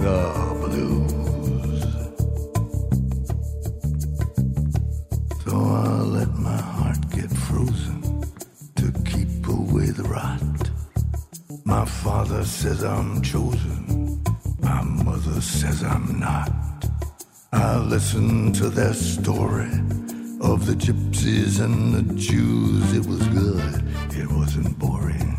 the 0.00 0.56
blues. 0.62 1.82
So 5.44 5.56
I 5.56 6.00
let 6.16 6.28
my 6.38 6.56
heart 6.56 7.10
get 7.10 7.30
frozen 7.30 8.02
to 8.76 8.92
keep 9.10 9.46
away 9.48 9.86
the 9.86 10.04
rot. 10.04 10.70
My 11.64 11.84
father 11.84 12.44
says 12.44 12.82
I'm 12.84 13.22
chosen. 13.22 14.22
My 14.60 14.82
mother 14.82 15.40
says 15.40 15.82
I'm 15.82 16.18
not. 16.18 16.52
I 17.52 17.78
listen 17.78 18.52
to 18.54 18.68
their 18.68 18.94
story 18.94 19.72
of 20.40 20.66
the 20.66 20.74
gypsies 20.74 21.60
and 21.60 21.94
the 21.94 22.14
Jews. 22.14 22.92
It 22.96 23.06
was 23.06 23.26
good. 23.28 23.84
It 24.16 24.30
wasn't 24.32 24.78
boring. 24.78 25.36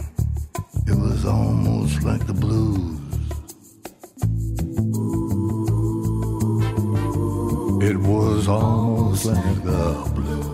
It 0.87 0.95
was 0.95 1.25
almost 1.25 2.03
like 2.03 2.25
the 2.27 2.33
blues. 2.33 3.02
It 7.85 7.97
was 7.97 8.47
almost 8.47 9.25
like 9.25 9.61
the 9.65 10.09
blues. 10.15 10.52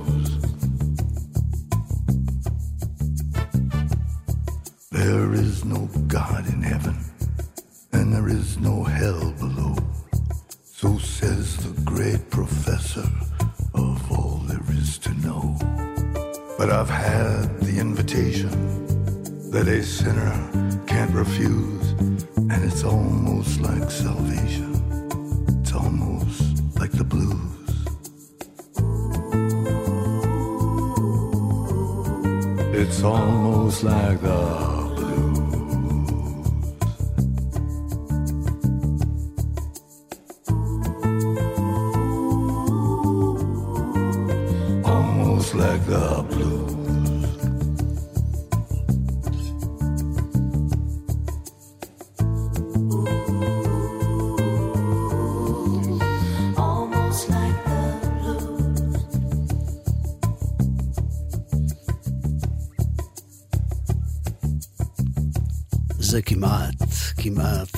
זה 66.09 66.21
כמעט, 66.21 66.83
כמעט 67.17 67.69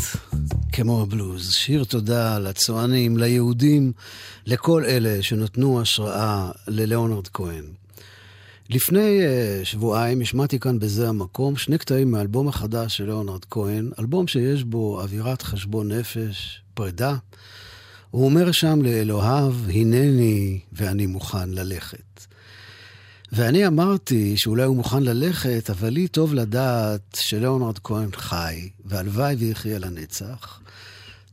כמו 0.72 1.02
הבלוז. 1.02 1.52
שיר 1.52 1.84
תודה 1.84 2.40
לצוענים, 2.40 3.18
ליהודים, 3.18 3.92
לכל 4.46 4.86
אלה 4.86 5.24
שנתנו 5.24 5.82
השראה 5.82 6.52
לליאונרד 6.68 7.28
כהן. 7.28 7.64
לפני 8.70 9.20
uh, 9.22 9.66
שבועיים 9.66 10.22
השמעתי 10.22 10.60
כאן 10.60 10.80
בזה 10.80 11.10
המקום 11.10 11.56
שני 11.56 11.78
קטעים 11.78 12.12
מאלבום 12.12 12.48
החדש 12.48 12.98
של 12.98 13.06
ליאונרד 13.06 13.46
כהן, 13.46 13.92
אלבום 14.00 14.28
שיש 14.28 14.64
בו 14.64 15.02
אווירת 15.02 15.42
חשבון 15.42 15.92
נפש, 15.92 16.62
פרידה. 16.74 17.16
הוא 18.12 18.26
אומר 18.26 18.52
שם 18.52 18.82
לאלוהיו, 18.82 19.54
הנני 19.74 20.60
ואני 20.74 21.06
מוכן 21.06 21.50
ללכת. 21.50 22.26
ואני 23.32 23.68
אמרתי 23.68 24.38
שאולי 24.38 24.64
הוא 24.64 24.76
מוכן 24.76 25.04
ללכת, 25.04 25.70
אבל 25.70 25.90
לי 25.90 26.08
טוב 26.08 26.34
לדעת 26.34 27.18
שליאונרד 27.20 27.80
כהן 27.80 28.10
חי, 28.16 28.70
והלוואי 28.86 29.36
ויחיה 29.36 29.80
לנצח. 29.80 30.62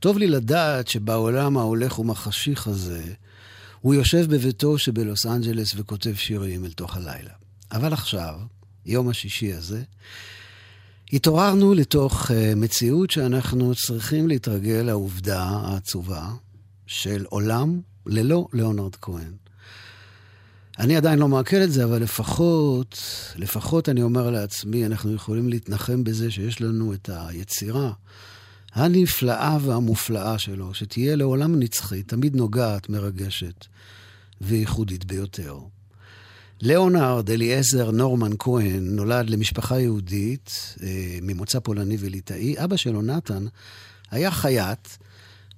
טוב 0.00 0.18
לי 0.18 0.26
לדעת 0.26 0.88
שבעולם 0.88 1.56
ההולך 1.56 1.98
ומחשיך 1.98 2.66
הזה, 2.66 3.02
הוא 3.80 3.94
יושב 3.94 4.26
בביתו 4.34 4.78
שבלוס 4.78 5.26
אנג'לס 5.26 5.74
וכותב 5.76 6.14
שירים 6.14 6.64
אל 6.64 6.72
תוך 6.72 6.96
הלילה. 6.96 7.30
אבל 7.72 7.92
עכשיו, 7.92 8.34
יום 8.86 9.08
השישי 9.08 9.52
הזה, 9.52 9.82
התעוררנו 11.12 11.74
לתוך 11.74 12.30
uh, 12.30 12.34
מציאות 12.56 13.10
שאנחנו 13.10 13.74
צריכים 13.74 14.28
להתרגל 14.28 14.82
לעובדה 14.82 15.42
העצובה 15.42 16.28
של 16.86 17.24
עולם 17.28 17.80
ללא 18.06 18.48
ליאונרד 18.52 18.96
כהן. 18.96 19.47
אני 20.78 20.96
עדיין 20.96 21.18
לא 21.18 21.28
מעכל 21.28 21.56
את 21.56 21.72
זה, 21.72 21.84
אבל 21.84 22.02
לפחות, 22.02 23.02
לפחות 23.36 23.88
אני 23.88 24.02
אומר 24.02 24.30
לעצמי, 24.30 24.86
אנחנו 24.86 25.14
יכולים 25.14 25.48
להתנחם 25.48 26.04
בזה 26.04 26.30
שיש 26.30 26.60
לנו 26.60 26.94
את 26.94 27.10
היצירה 27.12 27.92
הנפלאה 28.72 29.58
והמופלאה 29.60 30.38
שלו, 30.38 30.74
שתהיה 30.74 31.16
לעולם 31.16 31.60
נצחית, 31.60 32.08
תמיד 32.08 32.36
נוגעת, 32.36 32.88
מרגשת 32.88 33.66
וייחודית 34.40 35.04
ביותר. 35.04 35.58
ליאונרד 36.60 37.30
אליעזר 37.30 37.90
נורמן 37.90 38.32
כהן 38.38 38.96
נולד 38.96 39.30
למשפחה 39.30 39.80
יהודית 39.80 40.74
אה, 40.82 41.18
ממוצא 41.22 41.58
פולני 41.60 41.96
וליטאי. 42.00 42.64
אבא 42.64 42.76
שלו, 42.76 43.02
נתן, 43.02 43.46
היה 44.10 44.30
חייט, 44.30 44.88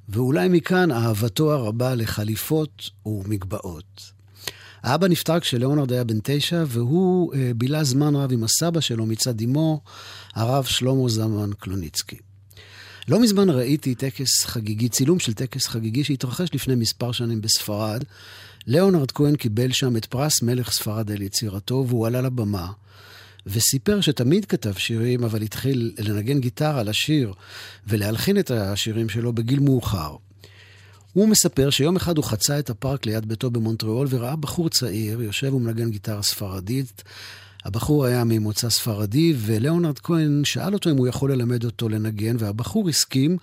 ואולי 0.09 0.49
מכאן 0.49 0.93
אהבתו 0.93 1.53
הרבה 1.53 1.95
לחליפות 1.95 2.91
ומגבעות. 3.07 4.20
האבא 4.83 5.09
נפטר 5.09 5.41
כשליאונרד 5.41 5.93
היה 5.93 6.05
בן 6.05 6.19
תשע, 6.23 6.65
והוא 6.67 7.35
אה, 7.35 7.51
בילה 7.57 7.85
זמן 7.85 8.17
רב 8.17 8.33
עם 8.33 8.45
הסבא 8.45 8.81
שלו 8.81 9.07
מצד 9.07 9.41
אמו, 9.41 9.81
הרב 10.35 10.65
שלמה 10.65 11.09
זלמן 11.09 11.51
קלוניצקי. 11.59 12.17
לא 13.09 13.21
מזמן 13.21 13.51
ראיתי 13.51 13.95
טקס 13.95 14.45
חגיגי, 14.45 14.89
צילום 14.89 15.19
של 15.19 15.35
טקס 15.35 15.67
חגיגי 15.67 16.05
שהתרחש 16.05 16.55
לפני 16.55 16.75
מספר 16.75 17.13
שנים 17.13 17.41
בספרד. 17.41 18.05
ליאונרד 18.67 19.11
כהן 19.11 19.37
קיבל 19.37 19.73
שם 19.73 19.97
את 19.97 20.07
פרס 20.07 20.43
מלך 20.43 20.73
ספרד 20.73 21.11
על 21.11 21.23
יצירתו, 21.23 21.85
והוא 21.89 22.07
עלה 22.07 22.21
לבמה 22.21 22.73
וסיפר 23.47 24.01
שתמיד 24.01 24.45
כתב 24.45 24.73
שירים, 24.73 25.25
אבל 25.25 25.43
התחיל 25.43 25.93
לנגן 25.99 26.41
גיטרה 26.41 26.83
לשיר 26.83 27.33
ולהלחין 27.87 28.39
את 28.39 28.51
השירים 28.51 29.09
שלו 29.09 29.33
בגיל 29.33 29.61
מאוחר. 29.61 30.17
הוא 31.13 31.29
מספר 31.29 31.71
שיום 31.71 31.97
אחד 31.97 32.17
הוא 32.17 32.25
חצה 32.25 32.59
את 32.59 32.71
הפארק 32.71 33.07
ליד 33.07 33.27
ביתו 33.27 33.51
במונטריאול 33.51 34.07
וראה 34.11 34.37
בחור 34.37 34.69
צעיר 34.69 35.23
יושב 35.23 35.55
ומנגן 35.55 35.91
גיטרה 35.91 36.23
ספרדית. 36.23 37.03
הבחור 37.65 38.05
היה 38.05 38.25
ממוצא 38.25 38.71
ספרדי, 38.71 39.35
וליאונרד 39.37 39.99
כהן 39.99 40.43
שאל 40.45 40.75
אותו 40.75 40.91
אם 40.91 40.97
הוא 40.97 41.09
יכול 41.09 41.33
ללמד 41.33 41.65
אותו 41.65 41.89
לנגן, 41.89 42.37
והבחור 42.39 42.89
הסכים, 42.89 43.37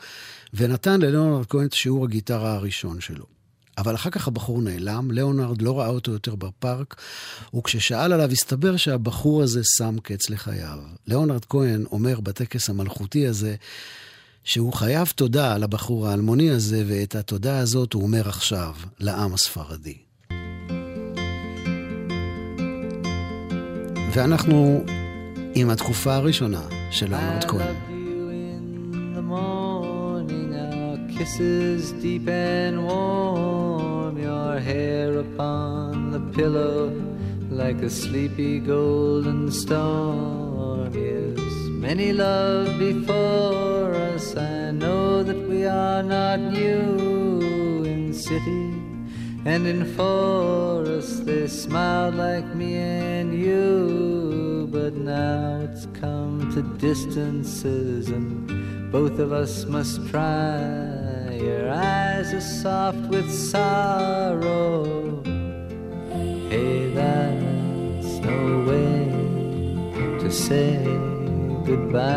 ונתן 0.53 1.01
לליאונרד 1.01 1.45
כהן 1.45 1.65
את 1.65 1.73
שיעור 1.73 2.05
הגיטרה 2.05 2.53
הראשון 2.53 3.01
שלו. 3.01 3.25
אבל 3.77 3.95
אחר 3.95 4.09
כך 4.09 4.27
הבחור 4.27 4.61
נעלם, 4.61 5.11
ליאונרד 5.11 5.61
לא 5.61 5.79
ראה 5.79 5.87
אותו 5.87 6.11
יותר 6.11 6.35
בפארק, 6.35 6.95
וכששאל 7.55 8.13
עליו 8.13 8.31
הסתבר 8.31 8.77
שהבחור 8.77 9.43
הזה 9.43 9.61
שם 9.77 9.95
קץ 10.03 10.29
לחייו. 10.29 10.79
ליאונרד 11.07 11.45
כהן 11.45 11.85
אומר 11.91 12.19
בטקס 12.19 12.69
המלכותי 12.69 13.27
הזה, 13.27 13.55
שהוא 14.47 14.73
חייב 14.73 15.07
תודה 15.15 15.57
לבחור 15.57 16.07
האלמוני 16.07 16.49
הזה, 16.49 16.83
ואת 16.87 17.15
התודה 17.15 17.59
הזאת 17.59 17.93
הוא 17.93 18.03
אומר 18.03 18.29
עכשיו 18.29 18.73
לעם 18.99 19.33
הספרדי. 19.33 19.97
ואנחנו 24.13 24.83
עם 25.55 25.69
התקופה 25.69 26.15
הראשונה 26.15 26.61
של 26.91 27.09
ליאונרד 27.09 27.43
כהן. 27.43 27.75
Kisses 31.19 31.85
deep 32.03 32.27
and 32.27 32.77
warm, 32.87 34.13
your 34.27 34.53
hair 34.69 35.09
upon 35.25 35.91
the 36.13 36.23
pillow 36.37 36.81
like 37.61 37.79
a 37.89 37.91
sleepy 38.01 38.55
golden 38.59 39.41
storm. 39.61 40.91
Yes, 41.05 41.46
many 41.87 42.11
love 42.11 42.77
before 42.77 43.93
us. 44.11 44.35
I 44.35 44.71
know 44.71 45.23
that 45.23 45.41
we 45.47 45.65
are 45.65 46.03
not 46.03 46.37
new 46.37 47.85
in 47.85 48.13
city 48.13 48.65
and 49.45 49.65
in 49.65 49.85
forest. 49.95 51.25
They 51.25 51.47
smiled 51.47 52.15
like 52.15 52.47
me 52.53 52.75
and 52.75 53.33
you, 53.33 54.67
but 54.69 54.95
now 54.95 55.61
it's 55.63 55.85
come 56.01 56.51
to 56.55 56.61
distances, 56.77 58.09
and 58.09 58.91
both 58.91 59.17
of 59.17 59.31
us 59.31 59.63
must 59.63 60.09
try. 60.09 61.39
Your 61.41 61.69
eyes 61.71 62.33
are 62.33 62.47
soft 62.61 63.03
with 63.07 63.31
sorrow. 63.31 65.23
Hey, 66.49 66.91
that's 66.93 68.11
no 68.29 68.41
way 68.67 70.19
to 70.19 70.29
say 70.29 71.16
goodbye. 71.67 72.07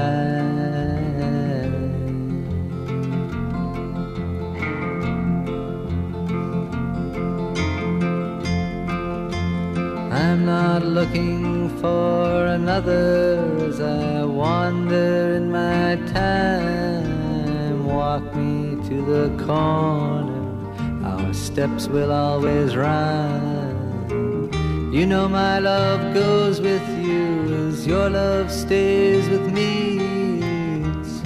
I'm 10.12 10.46
not 10.46 10.84
looking 10.84 11.68
for 11.80 12.46
another 12.46 13.44
as 13.68 13.80
I 13.80 14.24
wander 14.24 15.34
in 15.34 15.50
my 15.50 15.96
time. 16.12 17.86
Walk 17.86 18.22
me 18.36 18.76
to 18.88 18.96
the 19.04 19.44
corner, 19.44 20.42
our 21.04 21.34
steps 21.34 21.88
will 21.88 22.12
always 22.12 22.76
rhyme. 22.76 24.50
You 24.92 25.06
know 25.06 25.28
my 25.28 25.58
love 25.58 26.14
goes 26.14 26.60
with 26.60 26.86
you 26.98 27.59
your 27.90 28.08
love 28.08 28.52
stays 28.52 29.28
with 29.28 29.52
me. 29.52 29.98
It's 31.00 31.22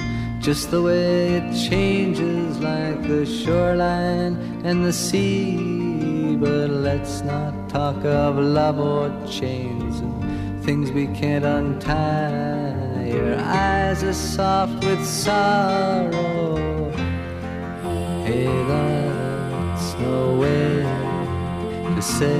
just 0.46 0.70
the 0.70 0.80
way 0.80 1.34
it 1.38 1.48
changes 1.68 2.58
like 2.58 3.06
the 3.06 3.26
shoreline 3.26 4.34
and 4.64 4.82
the 4.82 4.92
sea. 4.92 6.36
But 6.36 6.70
let's 6.70 7.20
not 7.20 7.68
talk 7.68 8.02
of 8.06 8.38
love 8.38 8.78
or 8.80 9.10
chains 9.26 10.00
and 10.00 10.64
things 10.64 10.90
we 10.90 11.06
can't 11.08 11.44
untie. 11.44 13.12
Your 13.18 13.36
eyes 13.38 14.02
are 14.02 14.14
soft 14.14 14.82
with 14.86 15.04
sorrow. 15.04 16.56
Hey, 18.24 18.48
that's 18.72 19.88
no 20.00 20.38
way 20.42 20.82
to 21.94 22.00
say 22.00 22.38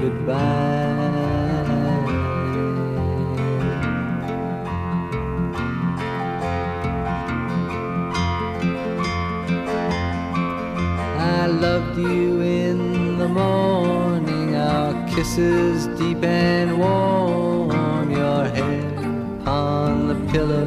goodbye. 0.00 0.75
Loved 11.60 11.96
you 11.96 12.40
in 12.40 13.18
the 13.18 13.28
morning, 13.28 14.54
our 14.54 14.92
kisses 15.08 15.86
deep 15.98 16.22
and 16.22 16.78
warm, 16.78 18.10
your 18.10 18.44
hair 18.44 19.48
on 19.48 20.08
the 20.08 20.32
pillow 20.32 20.66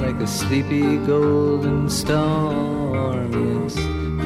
like 0.00 0.20
a 0.20 0.26
sleepy 0.26 0.98
golden 0.98 1.88
storm. 1.90 3.32
Yes, 3.32 3.76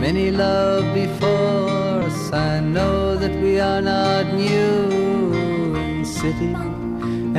many 0.04 0.30
love 0.30 0.84
before 0.94 2.02
us. 2.08 2.32
I 2.32 2.60
know 2.60 3.16
that 3.16 3.34
we 3.42 3.58
are 3.58 3.80
not 3.80 4.34
new 4.34 5.74
in 5.74 6.04
city 6.04 6.54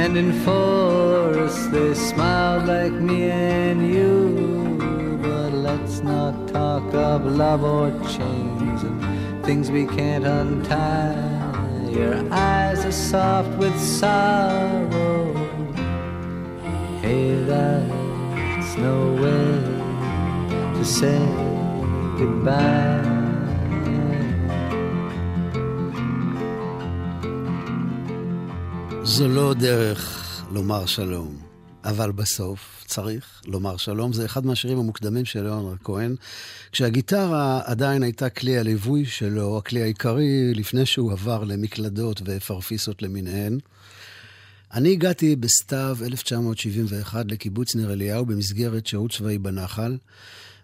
and 0.01 0.18
in 0.18 0.33
forest. 0.44 1.71
They 1.71 1.94
smiled 1.94 2.65
like 2.68 2.94
me 2.94 3.30
and 3.30 3.88
you 3.88 4.52
not 6.23 6.47
talk 6.57 6.87
of 6.93 7.19
love 7.41 7.63
or 7.75 7.89
chains 8.15 8.79
and 8.87 8.97
things 9.45 9.65
we 9.77 9.83
can't 9.97 10.25
untie. 10.25 11.19
Your 11.99 12.15
eyes 12.31 12.79
are 12.89 12.97
soft 13.11 13.51
with 13.61 13.75
sorrow. 13.99 15.19
Hey, 17.03 17.27
that's 17.49 18.71
no 18.87 18.97
way 19.23 19.49
to 20.77 20.83
say 20.97 21.19
goodbye. 22.19 23.11
זו 29.03 29.27
לא 29.27 29.53
דרך 29.53 30.44
לומר 30.51 30.85
שלום, 30.85 31.35
אבל 31.83 32.11
בסוף 32.11 32.82
צריך 32.94 33.42
לומר 33.45 33.78
שלום. 33.78 34.14
זה 34.14 34.26
אחד 34.26 34.45
מהשירים 34.45 34.80
המוקדמים 34.80 35.26
של 35.26 35.44
ליאונרד 35.44 35.78
כהן, 35.83 36.16
כשהגיטרה 36.71 37.62
עדיין 37.66 38.04
הייתה 38.04 38.30
כלי 38.30 38.57
הליווי 38.57 39.06
שלו, 39.06 39.57
הכלי 39.57 39.81
העיקרי, 39.81 40.54
לפני 40.54 40.85
שהוא 40.85 41.12
עבר 41.12 41.44
למקלדות 41.44 42.21
ופרפיסות 42.26 43.02
למיניהן. 43.02 43.59
אני 44.73 44.92
הגעתי 44.92 45.35
בסתיו 45.35 45.97
1971 46.02 47.26
לקיבוץ 47.31 47.76
ניר 47.76 47.94
אליהו 47.94 48.26
במסגרת 48.26 48.88
שירות 48.88 49.12
צבאי 49.12 49.38
בנחל, 49.38 49.97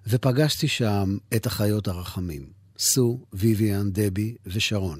ופגשתי 0.08 0.68
שם 0.68 1.18
את 1.36 1.46
החיות 1.46 1.88
הרחמים, 1.88 2.46
סו, 2.80 3.20
ויvian, 3.36 3.86
דבי 3.92 4.36
ושרון. 4.46 5.00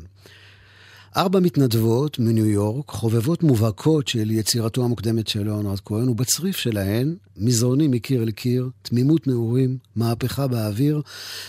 ארבע 1.18 1.40
מתנדבות 1.40 2.20
מניו 2.20 2.46
יורק, 2.46 2.90
חובבות 2.90 3.44
מובהקות 3.44 4.08
של 4.08 4.32
יצירתו 4.32 4.84
המוקדמת 4.84 5.28
של 5.28 5.44
ליאונרד 5.44 5.80
כהן, 5.80 6.10
ובצריף 6.10 6.58
שלהן, 6.58 7.16
מזרונים 7.38 7.92
מקיר 7.92 8.24
לקיר, 8.24 8.70
תמימות 8.82 9.28
נעורים, 9.28 9.78
מהפכה 9.96 10.48
באוויר, 10.48 11.02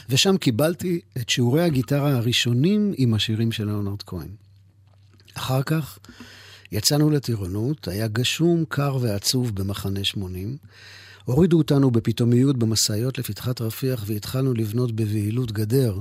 ושם 0.08 0.36
קיבלתי 0.36 1.00
את 1.16 1.28
שיעורי 1.28 1.62
הגיטרה 1.62 2.16
הראשונים 2.16 2.92
עם 2.96 3.14
השירים 3.14 3.52
של 3.52 3.64
ליאונרד 3.64 4.02
כהן. 4.02 4.28
אחר 5.34 5.62
כך 5.62 5.98
יצאנו 6.72 7.10
לטירונות, 7.10 7.88
היה 7.88 8.08
גשום, 8.08 8.64
קר 8.68 8.98
ועצוב 9.00 9.54
במחנה 9.54 10.04
80. 10.04 10.56
הורידו 11.24 11.58
אותנו 11.58 11.90
בפתאומיות 11.90 12.56
במשאיות 12.56 13.18
לפתחת 13.18 13.60
רפיח 13.60 14.04
והתחלנו 14.06 14.54
לבנות 14.54 14.92
בבהילות 14.92 15.52
גדר 15.52 15.98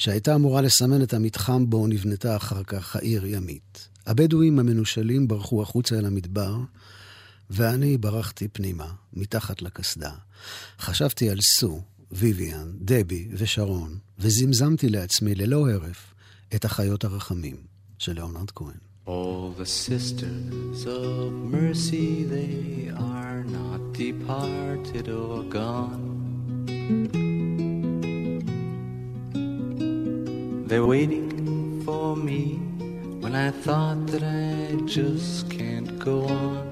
שהייתה 0.00 0.34
אמורה 0.34 0.60
לסמן 0.62 1.02
את 1.02 1.14
המתחם 1.14 1.70
בו 1.70 1.86
נבנתה 1.86 2.36
אחר 2.36 2.64
כך 2.64 2.96
העיר 2.96 3.26
ימית. 3.26 3.88
הבדואים 4.06 4.58
המנושלים 4.58 5.28
ברחו 5.28 5.62
החוצה 5.62 5.98
אל 5.98 6.06
המדבר, 6.06 6.56
ואני 7.50 7.98
ברחתי 7.98 8.48
פנימה, 8.48 8.92
מתחת 9.12 9.62
לקסדה. 9.62 10.12
חשבתי 10.78 11.30
על 11.30 11.38
סו, 11.40 11.82
ויvian, 12.12 12.66
דבי 12.80 13.28
ושרון, 13.32 13.98
וזמזמתי 14.18 14.88
לעצמי 14.88 15.34
ללא 15.34 15.70
הרף 15.70 16.14
את 16.54 16.64
החיות 16.64 17.04
הרחמים 17.04 17.56
של 17.98 18.12
ליאונרד 18.12 18.50
כהן. 18.50 18.76
All 19.06 19.52
the 19.58 19.66
sisters 19.66 20.86
of 20.86 21.30
mercy, 21.56 22.24
they 22.34 22.90
are 22.96 23.42
not 23.56 23.82
departed 23.92 25.08
or 25.08 25.42
gone. 25.54 27.29
They're 30.70 30.86
waiting 30.86 31.82
for 31.84 32.14
me 32.14 32.60
when 33.18 33.34
I 33.34 33.50
thought 33.50 34.06
that 34.06 34.22
I 34.22 34.76
just 34.84 35.50
can't 35.50 35.98
go 35.98 36.26
on. 36.26 36.64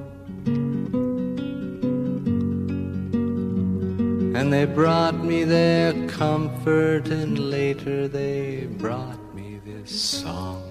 And 4.36 4.52
they 4.52 4.66
brought 4.66 5.16
me 5.24 5.42
their 5.42 5.92
comfort, 6.06 7.08
and 7.08 7.50
later 7.50 8.06
they 8.06 8.68
brought 8.78 9.18
me 9.34 9.58
this 9.66 9.90
song. 10.00 10.62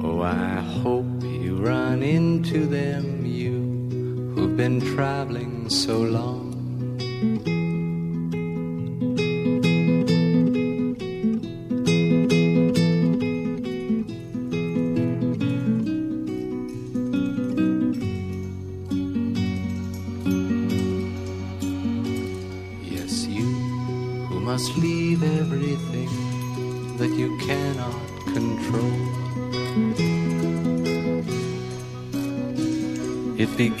Oh, 0.00 0.22
I 0.22 0.60
hope 0.80 1.24
you 1.24 1.56
run 1.56 2.04
into 2.04 2.66
them, 2.66 3.26
you 3.26 4.32
who've 4.36 4.56
been 4.56 4.80
traveling 4.94 5.68
so 5.68 5.98
long. 5.98 6.43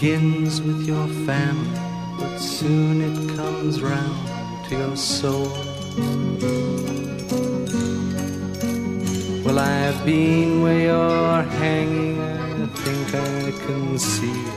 Begins 0.04 0.60
with 0.60 0.86
your 0.86 1.08
family, 1.24 1.80
but 2.18 2.36
soon 2.36 3.00
it 3.00 3.36
comes 3.36 3.80
round 3.80 4.28
to 4.68 4.76
your 4.76 4.96
soul. 4.96 5.48
Well, 9.42 9.58
I've 9.58 10.04
been 10.04 10.60
where 10.60 10.80
you're 10.88 11.42
hanging, 11.58 12.20
I 12.20 12.66
think 12.66 13.14
I 13.14 13.66
can 13.66 13.98
see 13.98 14.53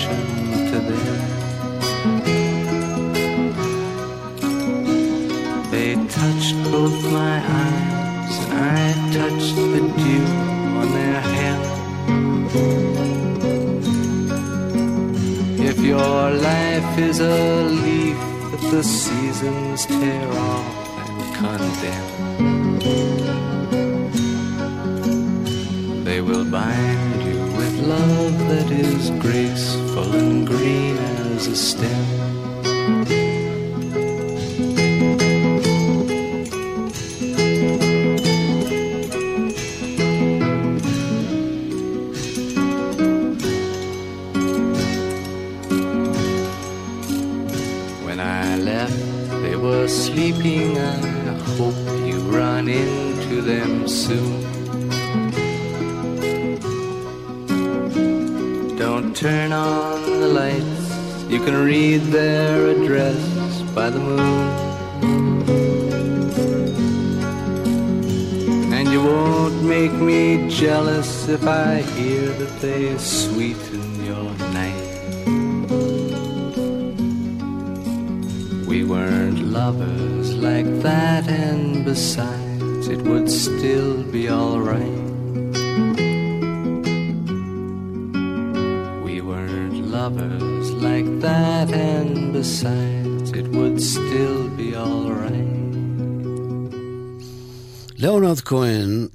confession 0.00 0.70
to 0.70 0.78
them. 0.80 1.20
They 5.70 5.94
touched 5.94 6.56
both 6.70 7.02
my 7.12 7.36
eyes, 7.38 8.36
I 8.50 8.94
touched 9.12 9.56
the 9.56 9.80
dew 9.98 10.26
on 10.80 10.86
their 10.92 11.20
hair. 11.20 11.58
If 15.68 15.78
your 15.78 16.30
life 16.30 16.98
is 16.98 17.20
a 17.20 17.64
leaf 17.64 18.18
that 18.50 18.62
the 18.70 18.82
seasons 18.82 19.86
tear 19.86 20.28
off 20.32 20.76
and 21.20 21.34
condemn. 21.36 22.08
They 26.04 26.20
will 26.20 26.44
bind 26.44 27.22
you 27.22 27.40
with 27.56 27.74
love 27.86 28.38
that 28.48 28.70
is 28.70 29.10
graceful 29.90 30.14
and 30.14 30.46
green 30.46 30.96
as 30.98 31.46
a 31.48 31.56
stem. 31.56 32.29
Read 61.60 62.00
their 62.10 62.68
address 62.68 63.62
by 63.74 63.90
the 63.90 63.98
moon. 63.98 64.48
And 68.72 68.88
you 68.88 69.02
won't 69.04 69.62
make 69.62 69.92
me 69.92 70.48
jealous 70.48 71.28
if 71.28 71.46
I 71.46 71.82
hear 71.82 72.28
that 72.32 72.60
they 72.60 72.96
sweeten 72.96 74.04
your 74.04 74.32
night. 74.58 74.90
We 78.66 78.84
weren't 78.84 79.40
lovers 79.40 80.34
like 80.34 80.80
that, 80.82 81.28
and 81.28 81.84
besides, 81.84 82.88
it 82.88 83.02
would 83.02 83.30
still 83.30 84.02
be 84.04 84.30
alright. 84.30 84.99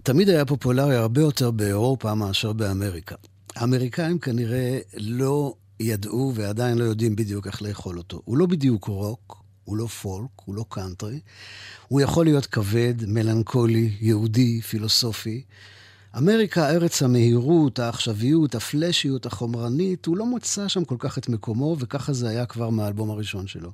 תמיד 0.06 0.30
היה 0.30 0.46
פופולרי 0.46 0.96
הרבה 0.96 1.22
יותר 1.22 1.52
באירופה 1.52 2.16
מאשר 2.16 2.54
באמריקה. 2.54 3.16
האמריקאים 3.56 4.20
כנראה 4.20 4.80
לא 4.98 5.54
ידעו 5.80 6.32
ועדיין 6.36 6.78
לא 6.78 6.84
יודעים 6.84 7.16
בדיוק 7.16 7.48
איך 7.48 7.62
לאכול 7.62 7.98
אותו. 7.98 8.22
הוא 8.26 8.38
לא 8.38 8.46
בדיוק 8.46 8.86
רוק, 8.86 9.44
הוא 9.64 9.78
לא 9.78 9.88
פולק, 9.88 10.30
הוא 10.46 10.56
לא 10.56 10.66
קאנטרי. 10.70 11.20
הוא 11.88 12.02
יכול 12.02 12.26
להיות 12.26 12.46
כבד, 12.46 12.94
מלנכולי, 13.08 13.92
יהודי, 14.00 14.62
פילוסופי. 14.62 15.44
אמריקה, 16.18 16.70
ארץ 16.70 17.04
המהירות, 17.04 17.80
העכשוויות, 17.80 18.56
הפלאשיות, 18.56 19.26
החומרנית, 19.26 20.06
הוא 20.06 20.18
לא 20.18 20.26
מוצא 20.26 20.68
שם 20.68 20.86
כל 20.86 20.96
כך 21.00 21.18
את 21.18 21.30
מקומו, 21.30 21.76
וככה 21.80 22.14
זה 22.14 22.30
היה 22.30 22.46
כבר 22.46 22.70
מהאלבום 22.70 23.10
הראשון 23.10 23.48
שלו. 23.48 23.72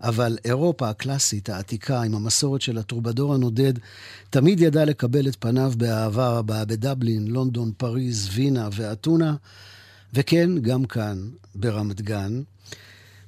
אבל 0.00 0.38
אירופה 0.44 0.88
הקלאסית, 0.88 1.48
העתיקה, 1.48 2.02
עם 2.02 2.14
המסורת 2.14 2.62
של 2.62 2.78
הטרובדור 2.78 3.34
הנודד, 3.34 3.72
תמיד 4.30 4.60
ידע 4.60 4.84
לקבל 4.84 5.28
את 5.28 5.36
פניו 5.40 5.72
באהבה 5.76 6.28
רבה 6.28 6.64
בדבלין, 6.64 7.26
לונדון, 7.26 7.72
פריז, 7.76 8.28
וינה 8.32 8.68
ואתונה, 8.72 9.36
וכן, 10.14 10.58
גם 10.58 10.84
כאן, 10.84 11.28
ברמת 11.54 12.00
גן. 12.00 12.42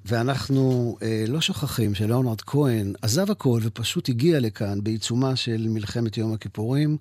ואנחנו 0.04 0.96
אה, 1.02 1.24
לא 1.28 1.40
שוכחים 1.40 1.94
שלאונרד 1.94 2.40
כהן 2.40 2.92
עזב 3.02 3.30
הכל 3.30 3.60
ופשוט 3.62 4.08
הגיע 4.08 4.40
לכאן 4.40 4.84
בעיצומה 4.84 5.36
של 5.36 5.66
מלחמת 5.68 6.16
יום 6.16 6.32
הכיפורים, 6.32 6.96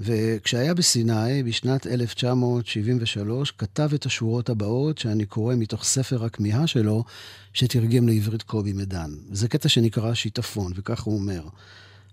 וכשהיה 0.00 0.74
בסיני 0.74 1.42
בשנת 1.42 1.86
1973, 1.86 3.50
כתב 3.50 3.90
את 3.94 4.06
השורות 4.06 4.48
הבאות, 4.48 4.98
שאני 4.98 5.26
קורא 5.26 5.54
מתוך 5.54 5.84
ספר 5.84 6.24
הכמיהה 6.24 6.66
שלו, 6.66 7.04
שתרגם 7.52 8.08
לעברית 8.08 8.42
קובי 8.42 8.72
מדן. 8.72 9.10
זה 9.30 9.48
קטע 9.48 9.68
שנקרא 9.68 10.14
שיטפון, 10.14 10.72
וכך 10.76 11.02
הוא 11.02 11.18
אומר: 11.18 11.48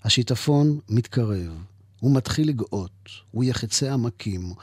השיטפון 0.04 0.80
מתקרב, 0.90 1.64
הוא 2.00 2.16
מתחיל 2.16 2.50
לגאות, 2.50 3.10
הוא 3.32 3.44
יחצה 3.44 3.94
עמקים, 3.94 4.54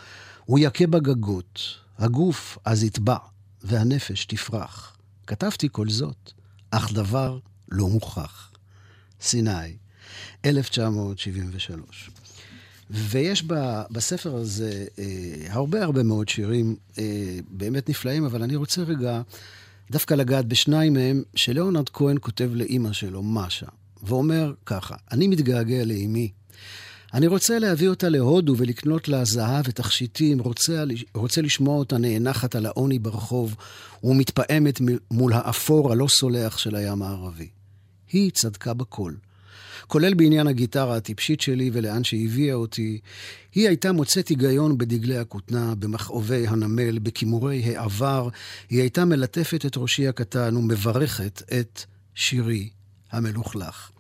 הוא 0.44 0.58
יכה 0.58 0.86
בגגות, 0.86 1.60
הגוף 1.98 2.58
אז 2.64 2.84
יטבע, 2.84 3.16
והנפש 3.62 4.24
תפרח. 4.24 4.96
כתבתי 5.26 5.68
כל 5.72 5.88
זאת, 5.88 6.32
אך 6.70 6.92
דבר 6.92 7.38
לא 7.70 7.88
מוכח. 7.88 8.50
סיני, 9.20 9.76
1973. 10.44 12.10
ויש 12.90 13.44
ב, 13.46 13.82
בספר 13.90 14.36
הזה 14.36 14.84
אה, 14.98 15.04
הרבה 15.48 15.84
הרבה 15.84 16.02
מאוד 16.02 16.28
שירים 16.28 16.76
אה, 16.98 17.38
באמת 17.48 17.88
נפלאים, 17.88 18.24
אבל 18.24 18.42
אני 18.42 18.56
רוצה 18.56 18.82
רגע 18.82 19.22
דווקא 19.90 20.14
לגעת 20.14 20.46
בשניים 20.46 20.92
מהם, 20.94 21.22
שלאונרד 21.34 21.88
כהן 21.88 22.16
כותב 22.20 22.50
לאימא 22.54 22.92
שלו, 22.92 23.22
משה, 23.22 23.66
ואומר 24.02 24.52
ככה, 24.66 24.96
אני 25.12 25.28
מתגעגע 25.28 25.84
לאימי. 25.84 26.30
אני 27.14 27.26
רוצה 27.26 27.58
להביא 27.58 27.88
אותה 27.88 28.08
להודו 28.08 28.54
ולקנות 28.56 29.08
לה 29.08 29.24
זהב 29.24 29.64
ותכשיטים, 29.68 30.40
רוצה, 30.40 30.84
רוצה 31.14 31.42
לשמוע 31.42 31.76
אותה 31.76 31.98
נאנחת 31.98 32.56
על 32.56 32.66
העוני 32.66 32.98
ברחוב 32.98 33.56
ומתפעמת 34.04 34.80
מול 35.10 35.32
האפור 35.32 35.92
הלא 35.92 36.08
סולח 36.08 36.58
של 36.58 36.74
הים 36.74 37.02
הערבי. 37.02 37.48
היא 38.12 38.30
צדקה 38.30 38.74
בכל. 38.74 39.12
כולל 39.86 40.14
בעניין 40.14 40.46
הגיטרה 40.46 40.96
הטיפשית 40.96 41.40
שלי 41.40 41.70
ולאן 41.72 42.04
שהביאה 42.04 42.54
אותי. 42.54 42.98
היא 43.54 43.68
הייתה 43.68 43.92
מוצאת 43.92 44.28
היגיון 44.28 44.78
בדגלי 44.78 45.18
הכותנה, 45.18 45.74
במכאובי 45.74 46.46
הנמל, 46.46 46.98
בכימורי 46.98 47.62
העבר. 47.62 48.28
היא 48.70 48.80
הייתה 48.80 49.04
מלטפת 49.04 49.66
את 49.66 49.76
ראשי 49.76 50.08
הקטן 50.08 50.56
ומברכת 50.56 51.42
את 51.60 51.82
שירי 52.14 52.68
המלוכלך. 53.12 53.90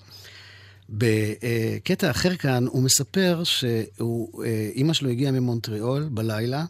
בקטע 0.90 2.10
אחר 2.10 2.36
כאן 2.36 2.66
הוא 2.66 2.82
מספר 2.82 3.42
שאימא 3.44 4.92
שלו 4.92 5.10
הגיעה 5.10 5.32
ממונטריאול 5.32 6.08
בלילה, 6.10 6.64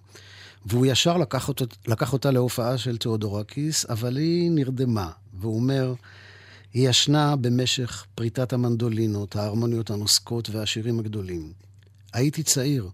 והוא 0.66 0.86
ישר 0.86 1.16
לקח, 1.16 1.48
אותו, 1.48 1.64
לקח 1.86 2.12
אותה 2.12 2.30
להופעה 2.30 2.78
של 2.78 2.96
תיאודורקיס, 2.96 3.86
אבל 3.90 4.16
היא 4.16 4.50
נרדמה. 4.50 5.10
והוא 5.40 5.56
אומר, 5.56 5.94
היא 6.78 6.88
ישנה 6.88 7.36
במשך 7.36 8.06
פריטת 8.14 8.52
המנדולינות, 8.52 9.36
ההרמוניות 9.36 9.90
הנוסקות 9.90 10.50
והשירים 10.50 10.98
הגדולים. 10.98 11.52
הייתי 12.12 12.42
צעיר, 12.42 12.88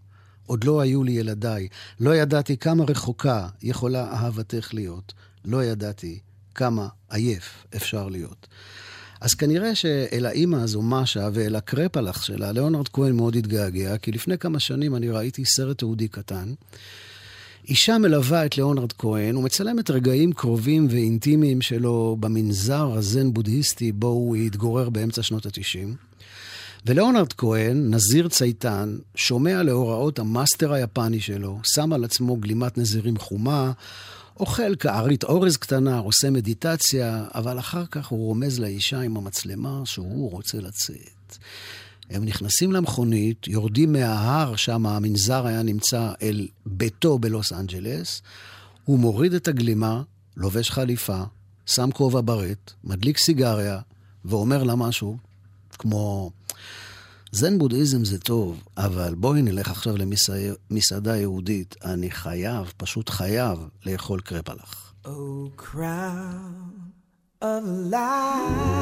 עוד 0.46 0.64
לא 0.64 0.80
היו 0.80 1.04
לי 1.04 1.12
ילדיי, 1.12 1.68
לא 2.00 2.16
ידעתי 2.16 2.56
כמה 2.56 2.84
רחוקה 2.84 3.48
יכולה 3.62 4.12
אהבתך 4.12 4.74
להיות, 4.74 5.12
לא 5.44 5.64
ידעתי 5.64 6.18
כמה 6.54 6.88
עייף 7.10 7.66
אפשר 7.76 8.08
להיות. 8.08 8.46
אז 9.20 9.34
כנראה 9.34 9.74
שאל 9.74 10.26
האימא 10.26 10.56
הזו, 10.56 10.82
משה, 10.82 11.28
ואל 11.32 11.56
הקרפלח 11.56 12.22
שלה, 12.22 12.52
ליאונרד 12.52 12.88
כהן 12.88 13.16
מאוד 13.16 13.36
התגעגע, 13.36 13.98
כי 13.98 14.12
לפני 14.12 14.38
כמה 14.38 14.60
שנים 14.60 14.96
אני 14.96 15.10
ראיתי 15.10 15.44
סרט 15.44 15.78
תיעודי 15.78 16.08
קטן. 16.08 16.54
אישה 17.68 17.98
מלווה 17.98 18.46
את 18.46 18.56
ליאונרד 18.56 18.92
כהן 18.92 19.36
ומצלמת 19.36 19.90
רגעים 19.90 20.32
קרובים 20.32 20.86
ואינטימיים 20.90 21.62
שלו 21.62 22.16
במנזר 22.20 22.92
הזן-בודהיסטי 22.92 23.92
בו 23.92 24.06
הוא 24.06 24.36
התגורר 24.36 24.90
באמצע 24.90 25.22
שנות 25.22 25.46
התשעים. 25.46 25.96
וליאונרד 26.86 27.32
כהן, 27.32 27.94
נזיר 27.94 28.28
צייתן, 28.28 28.96
שומע 29.14 29.62
להוראות 29.62 30.18
המאסטר 30.18 30.72
היפני 30.72 31.20
שלו, 31.20 31.58
שם 31.64 31.92
על 31.92 32.04
עצמו 32.04 32.36
גלימת 32.36 32.78
נזירים 32.78 33.18
חומה, 33.18 33.72
אוכל 34.40 34.76
כארית 34.76 35.24
אורז 35.24 35.56
קטנה, 35.56 35.98
עושה 35.98 36.30
מדיטציה, 36.30 37.24
אבל 37.34 37.58
אחר 37.58 37.86
כך 37.90 38.06
הוא 38.06 38.26
רומז 38.26 38.60
לאישה 38.60 39.00
עם 39.00 39.16
המצלמה 39.16 39.80
שהוא 39.84 40.30
רוצה 40.30 40.58
לצאת. 40.58 41.38
הם 42.10 42.24
נכנסים 42.24 42.72
למכונית, 42.72 43.48
יורדים 43.48 43.92
מההר, 43.92 44.56
שם 44.56 44.86
המנזר 44.86 45.46
היה 45.46 45.62
נמצא, 45.62 46.12
אל 46.22 46.48
ביתו 46.66 47.18
בלוס 47.18 47.52
אנג'לס, 47.52 48.22
הוא 48.84 48.98
מוריד 48.98 49.34
את 49.34 49.48
הגלימה, 49.48 50.02
לובש 50.36 50.70
חליפה, 50.70 51.22
שם 51.66 51.90
כובע 51.90 52.20
ברט, 52.24 52.72
מדליק 52.84 53.18
סיגריה, 53.18 53.80
ואומר 54.24 54.62
לה 54.62 54.74
משהו, 54.74 55.16
כמו, 55.78 56.30
זן 57.32 57.58
בודהיזם 57.58 58.04
זה 58.04 58.18
טוב, 58.18 58.64
אבל 58.76 59.14
בואי 59.14 59.42
נלך 59.42 59.70
עכשיו 59.70 59.94
למסעדה 60.70 61.16
יהודית, 61.16 61.74
אני 61.84 62.10
חייב, 62.10 62.72
פשוט 62.76 63.10
חייב, 63.10 63.58
לאכול 63.86 64.20
קרפלח. 64.20 64.94
Oh, 65.04 65.08
crown 65.58 66.94
of 67.42 67.64
light. 67.90 68.74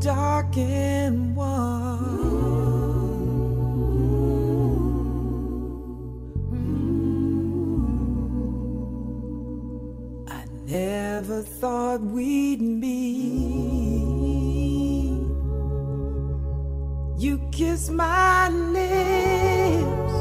Dark 0.00 0.56
and 0.56 1.34
warm. 1.34 1.48
I 10.28 10.44
never 10.66 11.42
thought 11.42 12.00
we'd 12.00 12.60
meet. 12.60 13.58
You 17.18 17.40
kiss 17.50 17.90
my 17.90 18.48
lips. 18.50 20.14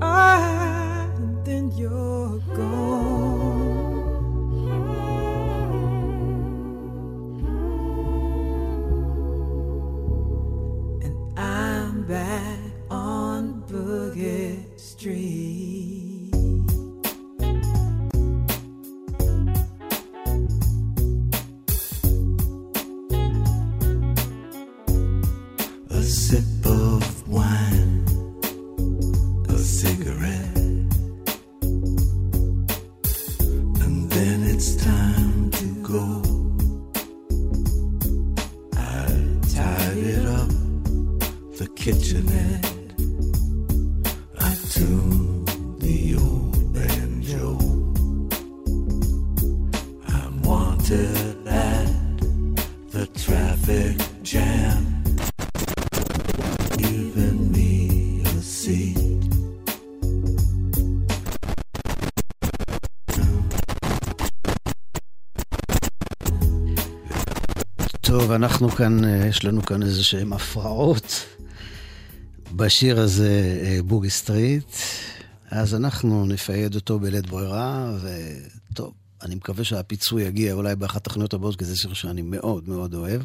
Ah, 0.00 0.55
טוב, 68.18 68.32
אנחנו 68.32 68.68
כאן, 68.68 69.04
אה, 69.04 69.26
יש 69.26 69.44
לנו 69.44 69.62
כאן 69.62 69.82
איזה 69.82 70.04
שהן 70.04 70.32
הפרעות 70.32 71.26
בשיר 72.52 73.00
הזה, 73.00 73.60
אה, 73.62 73.78
בוגי 73.82 74.10
סטריט. 74.10 74.64
אז 75.50 75.74
אנחנו 75.74 76.26
נפייד 76.26 76.74
אותו 76.74 76.98
בלית 76.98 77.26
ברירה, 77.26 77.96
וטוב, 78.70 78.92
אני 79.22 79.34
מקווה 79.34 79.64
שהפיצוי 79.64 80.22
יגיע 80.22 80.52
אולי 80.52 80.76
באחת 80.76 80.96
התוכניות 80.96 81.34
הבאות, 81.34 81.56
כי 81.56 81.64
זה 81.64 81.76
שיר 81.76 81.94
שאני 81.94 82.22
מאוד 82.22 82.68
מאוד 82.68 82.94
אוהב. 82.94 83.22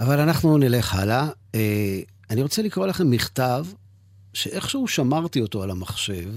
אבל 0.00 0.20
אנחנו 0.20 0.58
נלך 0.58 0.94
הלאה. 0.94 1.28
אה, 1.54 2.00
אני 2.30 2.42
רוצה 2.42 2.62
לקרוא 2.62 2.86
לכם 2.86 3.10
מכתב, 3.10 3.66
שאיכשהו 4.34 4.88
שמרתי 4.88 5.40
אותו 5.40 5.62
על 5.62 5.70
המחשב. 5.70 6.32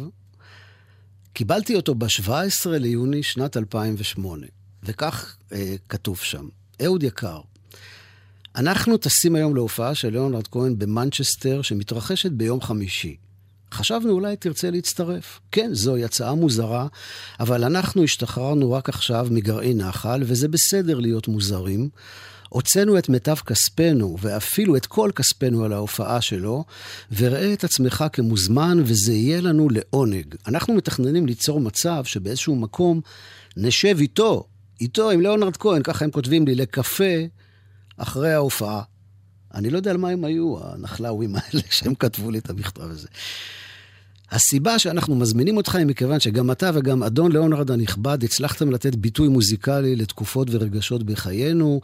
קיבלתי 1.34 1.76
אותו 1.76 1.96
ב-17 1.96 2.70
ליוני 2.70 3.24
שנת 3.24 3.58
2008, 3.58 4.48
וכך 4.84 5.38
אה, 5.52 5.76
כתוב 5.90 6.18
שם: 6.18 6.48
אהוד 6.84 7.04
יקר, 7.04 7.40
אנחנו 8.56 8.98
טסים 8.98 9.36
היום 9.36 9.56
להופעה 9.56 9.96
של 9.96 10.10
ליאונרד 10.10 10.48
כהן 10.48 10.80
במנצ'סטר, 10.80 11.62
שמתרחשת 11.62 12.32
ביום 12.32 12.62
חמישי. 12.62 13.16
חשבנו 13.74 14.12
אולי 14.12 14.36
תרצה 14.36 14.72
להצטרף. 14.72 15.40
כן, 15.52 15.70
זוהי 15.74 16.04
הצעה 16.04 16.36
מוזרה, 16.36 16.88
אבל 17.40 17.64
אנחנו 17.64 18.04
השתחררנו 18.04 18.72
רק 18.72 18.90
עכשיו 18.90 19.28
מגרעין 19.32 19.82
נחל, 19.82 20.24
וזה 20.26 20.48
בסדר 20.48 21.00
להיות 21.00 21.28
מוזרים. 21.28 21.90
הוצאנו 22.50 22.98
את 22.98 23.10
מיטב 23.10 23.36
כספנו, 23.36 24.18
ואפילו 24.22 24.76
את 24.76 24.86
כל 24.86 25.12
כספנו 25.16 25.66
על 25.66 25.74
ההופעה 25.74 26.22
שלו, 26.22 26.64
וראה 27.18 27.54
את 27.54 27.64
עצמך 27.64 28.06
כמוזמן, 28.14 28.78
וזה 28.84 29.14
יהיה 29.14 29.42
לנו 29.42 29.68
לעונג. 29.70 30.36
אנחנו 30.48 30.74
מתכננים 30.74 31.26
ליצור 31.26 31.60
מצב 31.60 32.06
שבאיזשהו 32.06 32.56
מקום 32.56 33.02
נשב 33.58 33.98
איתו, 34.00 34.48
איתו, 34.82 35.10
עם 35.10 35.22
ליאונרד 35.22 35.58
כהן, 35.58 35.84
ככה 35.84 36.06
הם 36.06 36.12
כותבים 36.12 36.48
לי, 36.48 36.56
לקפה 36.56 37.14
אחרי 37.98 38.34
ההופעה. 38.34 38.82
אני 39.54 39.70
לא 39.70 39.78
יודע 39.78 39.92
על 39.92 39.98
מה 39.98 40.10
הם 40.10 40.26
היו, 40.26 40.56
הנחלאווים 40.62 41.36
האלה, 41.36 41.62
שהם 41.76 41.96
כתבו 41.96 42.32
לי 42.32 42.38
את 42.38 42.50
המכתב 42.50 42.84
הזה. 42.84 43.08
הסיבה 44.32 44.80
שאנחנו 44.80 45.16
מזמינים 45.16 45.58
אותך 45.58 45.76
היא 45.76 45.86
מכיוון 45.86 46.20
שגם 46.20 46.52
אתה 46.52 46.72
וגם 46.74 47.04
אדון 47.04 47.32
ליאונרד 47.32 47.72
הנכבד 47.72 48.24
הצלחתם 48.24 48.72
לתת 48.72 48.96
ביטוי 48.96 49.28
מוזיקלי 49.28 49.96
לתקופות 49.96 50.48
ורגשות 50.52 51.04
בחיינו, 51.04 51.82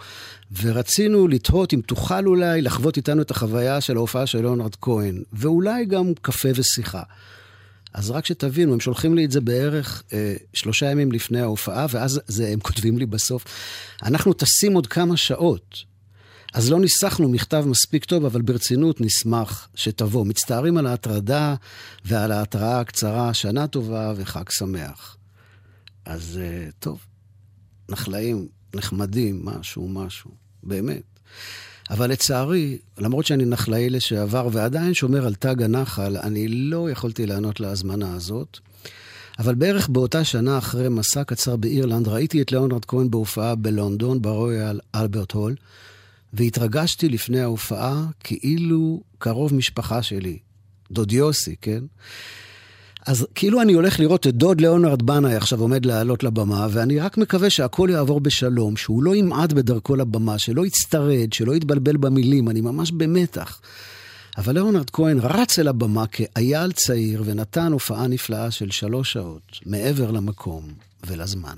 ורצינו 0.62 1.28
לתהות 1.28 1.74
אם 1.74 1.82
תוכל 1.82 2.26
אולי 2.26 2.62
לחוות 2.62 2.98
איתנו 2.98 3.22
את 3.22 3.32
החוויה 3.32 3.82
של 3.82 3.98
ההופעה 3.98 4.26
של 4.26 4.42
ליאונרד 4.42 4.76
כהן, 4.82 5.24
ואולי 5.34 5.86
גם 5.86 6.14
קפה 6.22 6.50
ושיחה. 6.56 7.04
אז 7.94 8.12
רק 8.12 8.26
שתבינו, 8.26 8.74
הם 8.74 8.80
שולחים 8.80 9.16
לי 9.16 9.26
את 9.26 9.32
זה 9.32 9.42
בערך 9.42 10.04
אה, 10.14 10.36
שלושה 10.54 10.92
ימים 10.92 11.12
לפני 11.12 11.42
ההופעה, 11.42 11.86
ואז 11.90 12.22
זה, 12.28 12.48
הם 12.48 12.60
כותבים 12.60 12.98
לי 12.98 13.06
בסוף, 13.06 13.46
אנחנו 14.04 14.34
טסים 14.34 14.74
עוד 14.74 14.88
כמה 14.88 15.18
שעות. 15.18 15.92
אז 16.54 16.72
לא 16.72 16.80
ניסחנו 16.80 17.30
מכתב 17.30 17.64
מספיק 17.68 18.06
טוב, 18.06 18.26
אבל 18.26 18.42
ברצינות 18.42 19.02
נשמח 19.02 19.70
שתבוא. 19.76 20.26
מצטערים 20.26 20.78
על 20.78 20.88
ההטרדה 20.88 21.56
ועל 22.06 22.32
ההתראה 22.32 22.80
הקצרה, 22.80 23.34
שנה 23.34 23.68
טובה 23.68 24.14
וחג 24.16 24.50
שמח. 24.50 25.18
אז 26.06 26.40
אה, 26.42 26.70
טוב, 26.80 27.06
נחלאים, 27.90 28.48
נחמדים, 28.76 29.46
משהו, 29.46 29.88
משהו, 29.90 30.32
באמת. 30.64 31.04
אבל 31.90 32.10
לצערי, 32.10 32.78
למרות 32.98 33.26
שאני 33.26 33.46
נחלאי 33.46 33.90
לשעבר 33.90 34.50
ועדיין 34.52 34.94
שומר 34.94 35.26
על 35.26 35.36
תג 35.36 35.64
הנחל, 35.64 36.18
אני 36.18 36.48
לא 36.48 36.90
יכולתי 36.90 37.26
לענות 37.26 37.60
להזמנה 37.60 38.14
הזאת. 38.16 38.60
אבל 39.40 39.56
בערך 39.56 39.90
באותה 39.90 40.24
שנה 40.24 40.58
אחרי 40.58 40.90
מסע 40.90 41.24
קצר 41.24 41.56
באירלנד, 41.56 42.08
ראיתי 42.08 42.42
את 42.42 42.52
ליאונרד 42.52 42.86
כהן 42.86 43.12
בהופעה 43.12 43.56
בלונדון, 43.56 44.22
ברויאל 44.22 44.80
אלברט 44.96 45.32
הול, 45.32 45.56
והתרגשתי 46.34 47.10
לפני 47.10 47.42
ההופעה 47.42 48.06
כאילו 48.20 49.02
קרוב 49.18 49.54
משפחה 49.54 50.02
שלי, 50.02 50.40
דוד 50.92 51.12
יוסי, 51.12 51.56
כן? 51.62 51.84
אז 53.08 53.28
כאילו 53.36 53.62
אני 53.62 53.74
הולך 53.74 54.00
לראות 54.00 54.28
את 54.28 54.36
דוד 54.36 54.62
ליאונרד 54.62 55.02
בנאי 55.04 55.36
עכשיו 55.36 55.62
עומד 55.62 55.86
לעלות 55.86 56.24
לבמה, 56.24 56.68
ואני 56.72 57.00
רק 57.00 57.18
מקווה 57.18 57.50
שהכל 57.50 57.90
יעבור 57.92 58.20
בשלום, 58.20 58.78
שהוא 58.78 59.04
לא 59.04 59.16
ימעד 59.16 59.54
בדרכו 59.54 59.96
לבמה, 59.96 60.40
שלא 60.40 60.66
יצטרד, 60.66 61.34
שלא 61.34 61.56
יתבלבל 61.56 61.98
במילים, 61.98 62.50
אני 62.50 62.62
ממש 62.62 62.92
במתח. 62.92 63.62
אבל 64.38 64.54
ליאונרד 64.54 64.90
כהן 64.90 65.20
רץ 65.20 65.60
אל 65.60 65.68
הבמה 65.68 66.08
כאייל 66.08 66.72
צעיר 66.72 67.24
ונתן 67.26 67.72
הופעה 67.72 68.08
נפלאה 68.08 68.52
של 68.52 68.72
שלוש 68.72 69.14
שעות 69.14 69.60
מעבר 69.66 70.12
למקום. 70.12 70.64
ולזמן. 71.08 71.58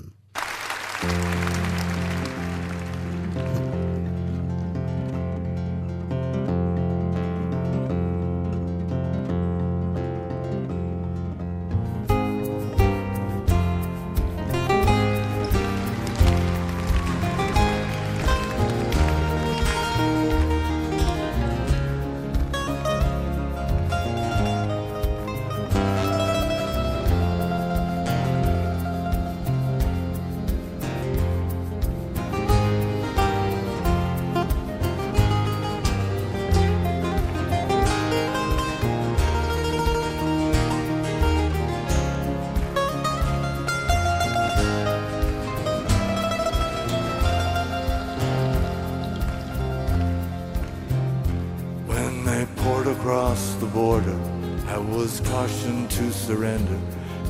To 55.88 56.12
surrender. 56.12 56.78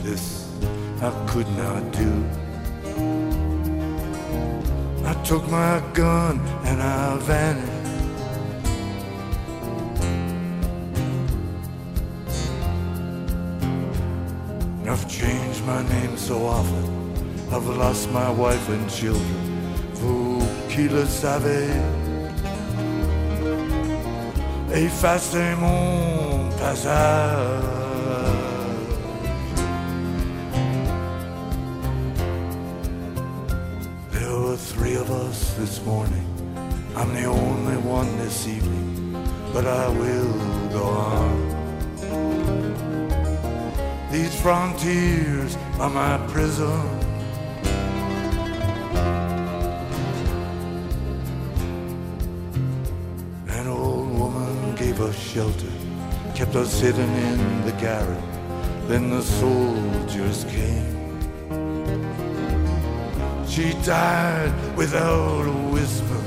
This 0.02 0.24
I 1.00 1.11
could 1.28 1.48
not 1.57 1.83
do. 1.92 2.12
I 5.11 5.14
took 5.24 5.44
my 5.50 5.83
gun 5.92 6.40
and 6.68 6.83
I 6.83 7.16
vanished. 7.18 7.70
I've 14.92 15.09
changed 15.09 15.64
my 15.64 15.83
name 15.88 16.16
so 16.16 16.37
often. 16.46 16.85
I've 17.52 17.66
lost 17.66 18.11
my 18.11 18.30
wife 18.30 18.68
and 18.68 18.88
children. 18.90 19.40
Vous 19.94 20.46
qui 20.68 20.88
le 20.88 21.04
savez. 21.07 22.04
effacer 24.74 25.54
mon 25.61 26.50
passage. 26.59 27.73
This 35.57 35.85
morning. 35.85 36.27
I'm 36.97 37.14
the 37.14 37.27
only 37.27 37.77
one 37.77 38.17
this 38.19 38.47
evening, 38.49 39.12
but 39.53 39.67
I 39.67 39.88
will 39.88 40.33
go 40.71 40.85
on. 40.85 41.55
These 44.11 44.35
frontiers 44.40 45.57
are 45.79 45.90
my 45.90 46.19
prison. 46.29 46.81
An 53.49 53.67
old 53.69 54.19
woman 54.19 54.75
gave 54.75 55.01
us 55.01 55.17
shelter, 55.17 55.73
kept 56.35 56.57
us 56.57 56.81
hidden 56.81 57.11
in 57.11 57.64
the 57.64 57.73
garret. 57.73 58.23
Then 58.88 59.11
the 59.11 59.23
soldiers 59.23 60.45
came. 60.45 60.93
She 63.55 63.73
died 63.85 64.53
without 64.77 65.47
a 65.47 65.53
whisper. 65.71 66.23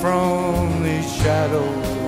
from 0.00 0.82
the 0.82 1.02
shadows. 1.18 2.00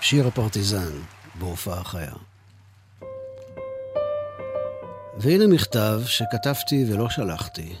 שיר 0.00 0.26
הפרטיזן, 0.26 0.92
בהופעה 1.34 1.84
חיה. 1.84 2.12
והנה 5.18 5.46
מכתב 5.46 6.00
שכתבתי 6.06 6.84
ולא 6.88 7.08
שלחתי 7.08 7.76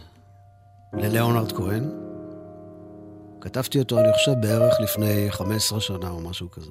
ללאונרד 0.92 1.52
כהן, 1.52 2.03
כתבתי 3.44 3.78
אותו, 3.78 4.00
אני 4.00 4.12
חושב, 4.12 4.32
בערך 4.40 4.74
לפני 4.80 5.26
15 5.30 5.80
שנה 5.80 6.10
או 6.10 6.20
משהו 6.20 6.50
כזה. 6.50 6.70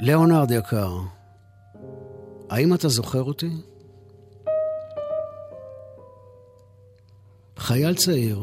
ליאונרד 0.00 0.50
יקר, 0.50 0.92
האם 2.50 2.74
אתה 2.74 2.88
זוכר 2.88 3.22
אותי? 3.22 3.50
חייל 7.56 7.94
צעיר, 7.94 8.42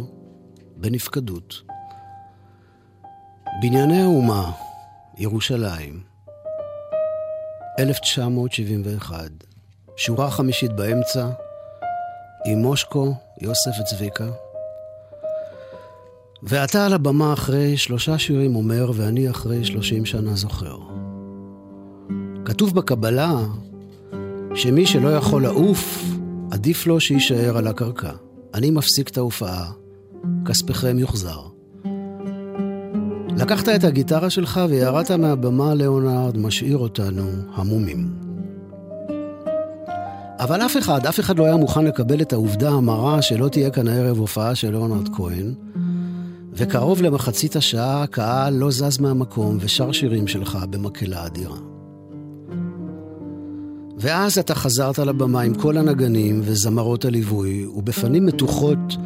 בנפקדות. 0.75 1.61
בנייני 3.61 4.01
האומה, 4.01 4.51
ירושלים, 5.17 6.03
1971, 7.79 9.31
שורה 9.97 10.31
חמישית 10.31 10.71
באמצע, 10.71 11.29
עם 12.45 12.59
מושקו, 12.59 13.13
יוסף 13.41 13.71
וצביקה. 13.81 14.25
ואתה 16.43 16.85
על 16.85 16.93
הבמה 16.93 17.33
אחרי 17.33 17.77
שלושה 17.77 18.17
שירים 18.17 18.55
אומר, 18.55 18.91
ואני 18.95 19.29
אחרי 19.29 19.65
שלושים 19.65 20.05
שנה 20.05 20.35
זוכר. 20.35 20.77
כתוב 22.45 22.75
בקבלה 22.75 23.31
שמי 24.55 24.85
שלא 24.85 25.15
יכול 25.15 25.43
לעוף, 25.43 26.03
עדיף 26.51 26.87
לו 26.87 26.99
שיישאר 26.99 27.57
על 27.57 27.67
הקרקע. 27.67 28.11
אני 28.53 28.71
מפסיק 28.71 29.09
את 29.09 29.17
ההופעה, 29.17 29.71
כספכם 30.45 30.99
יוחזר. 30.99 31.39
לקחת 33.37 33.69
את 33.69 33.83
הגיטרה 33.83 34.29
שלך 34.29 34.59
וירדת 34.69 35.11
מהבמה, 35.11 35.73
ליאונרד, 35.73 36.37
משאיר 36.37 36.77
אותנו 36.77 37.29
המומים. 37.55 38.24
אבל 40.45 40.61
אף 40.61 40.77
אחד, 40.77 41.05
אף 41.05 41.19
אחד 41.19 41.39
לא 41.39 41.45
היה 41.45 41.57
מוכן 41.57 41.85
לקבל 41.85 42.21
את 42.21 42.33
העובדה 42.33 42.69
המרה 42.69 43.21
שלא 43.21 43.47
תהיה 43.47 43.69
כאן 43.69 43.87
הערב 43.87 44.17
הופעה 44.17 44.55
של 44.55 44.71
ליאונרד 44.71 45.15
כהן, 45.15 45.53
וקרוב 46.53 47.01
למחצית 47.01 47.55
השעה 47.55 48.03
הקהל 48.03 48.53
לא 48.53 48.71
זז 48.71 48.99
מהמקום 48.99 49.57
ושר 49.59 49.91
שירים 49.91 50.27
שלך 50.27 50.57
במקהלה 50.69 51.25
אדירה. 51.25 51.57
ואז 53.97 54.37
אתה 54.37 54.55
חזרת 54.55 54.99
לבמה 54.99 55.41
עם 55.41 55.53
כל 55.53 55.77
הנגנים 55.77 56.41
וזמרות 56.43 57.05
הליווי, 57.05 57.65
ובפנים 57.65 58.25
מתוחות 58.25 58.97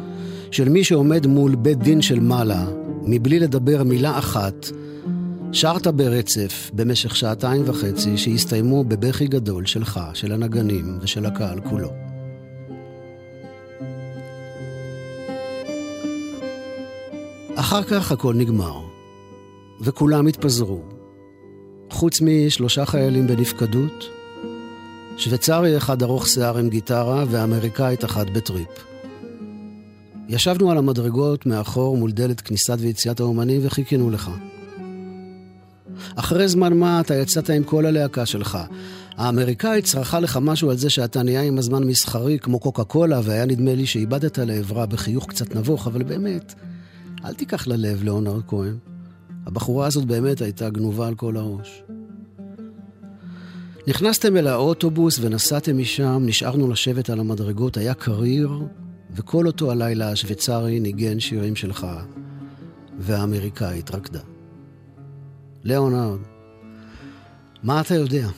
של 0.50 0.68
מי 0.68 0.84
שעומד 0.84 1.26
מול 1.26 1.54
בית 1.54 1.78
דין 1.78 2.02
של 2.02 2.20
מעלה, 2.20 2.66
מבלי 3.02 3.38
לדבר 3.38 3.82
מילה 3.82 4.18
אחת, 4.18 4.66
שרת 5.52 5.86
ברצף 5.86 6.70
במשך 6.74 7.16
שעתיים 7.16 7.62
וחצי 7.66 8.18
שהסתיימו 8.18 8.84
בבכי 8.84 9.26
גדול 9.26 9.66
שלך, 9.66 10.00
של 10.14 10.32
הנגנים 10.32 10.98
ושל 11.02 11.26
הקהל 11.26 11.60
כולו. 11.60 11.90
אחר 17.54 17.82
כך 17.82 18.12
הכל 18.12 18.34
נגמר, 18.34 18.80
וכולם 19.80 20.26
התפזרו, 20.26 20.82
חוץ 21.90 22.20
משלושה 22.20 22.86
חיילים 22.86 23.26
בנפקדות, 23.26 24.04
שוויצרי 25.16 25.76
אחד 25.76 26.02
ארוך 26.02 26.28
שיער 26.28 26.58
עם 26.58 26.68
גיטרה 26.68 27.24
ואמריקאית 27.30 28.04
אחת 28.04 28.30
בטריפ. 28.30 28.84
ישבנו 30.28 30.70
על 30.70 30.78
המדרגות 30.78 31.46
מאחור 31.46 31.96
מול 31.96 32.12
דלת 32.12 32.40
כניסת 32.40 32.76
ויציאת 32.78 33.20
האומנים 33.20 33.60
וחיכינו 33.64 34.10
לך. 34.10 34.30
אחרי 36.14 36.48
זמן 36.48 36.78
מה 36.78 37.00
אתה 37.00 37.14
יצאת 37.14 37.50
עם 37.50 37.62
כל 37.62 37.86
הלהקה 37.86 38.26
שלך. 38.26 38.58
האמריקאית 39.16 39.84
צרחה 39.84 40.20
לך 40.20 40.38
משהו 40.42 40.70
על 40.70 40.76
זה 40.76 40.90
שאתה 40.90 41.22
נהיה 41.22 41.42
עם 41.42 41.58
הזמן 41.58 41.84
מסחרי 41.84 42.38
כמו 42.38 42.58
קוקה 42.58 42.84
קולה, 42.84 43.20
והיה 43.24 43.46
נדמה 43.46 43.74
לי 43.74 43.86
שאיבדת 43.86 44.38
לעברה 44.38 44.86
בחיוך 44.86 45.26
קצת 45.26 45.54
נבוך, 45.56 45.86
אבל 45.86 46.02
באמת, 46.02 46.54
אל 47.24 47.34
תיקח 47.34 47.66
ללב, 47.66 48.02
ליאונרד 48.02 48.42
כהן. 48.48 48.76
הבחורה 49.46 49.86
הזאת 49.86 50.04
באמת 50.04 50.40
הייתה 50.42 50.70
גנובה 50.70 51.08
על 51.08 51.14
כל 51.14 51.36
הראש. 51.36 51.82
נכנסתם 53.88 54.36
אל 54.36 54.46
האוטובוס 54.46 55.18
ונסעתם 55.20 55.78
משם, 55.78 56.22
נשארנו 56.26 56.70
לשבת 56.70 57.10
על 57.10 57.20
המדרגות, 57.20 57.76
היה 57.76 57.94
קריר, 57.94 58.50
וכל 59.14 59.46
אותו 59.46 59.70
הלילה 59.70 60.10
השוויצרי 60.10 60.80
ניגן 60.80 61.20
שירים 61.20 61.56
שלך, 61.56 61.86
והאמריקאית 62.98 63.94
רקדה. 63.94 64.20
ליאונרד, 65.64 66.18
מה 67.62 67.80
אתה 67.80 67.94
יודע? 67.94 68.28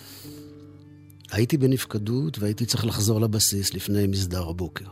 הייתי 1.31 1.57
בנפקדות 1.57 2.39
והייתי 2.39 2.67
צריך 2.67 2.87
לחזור 2.87 3.21
לבסיס 3.21 3.75
לפני 3.75 4.07
מסדר 4.07 4.49
הבוקר. 4.49 4.85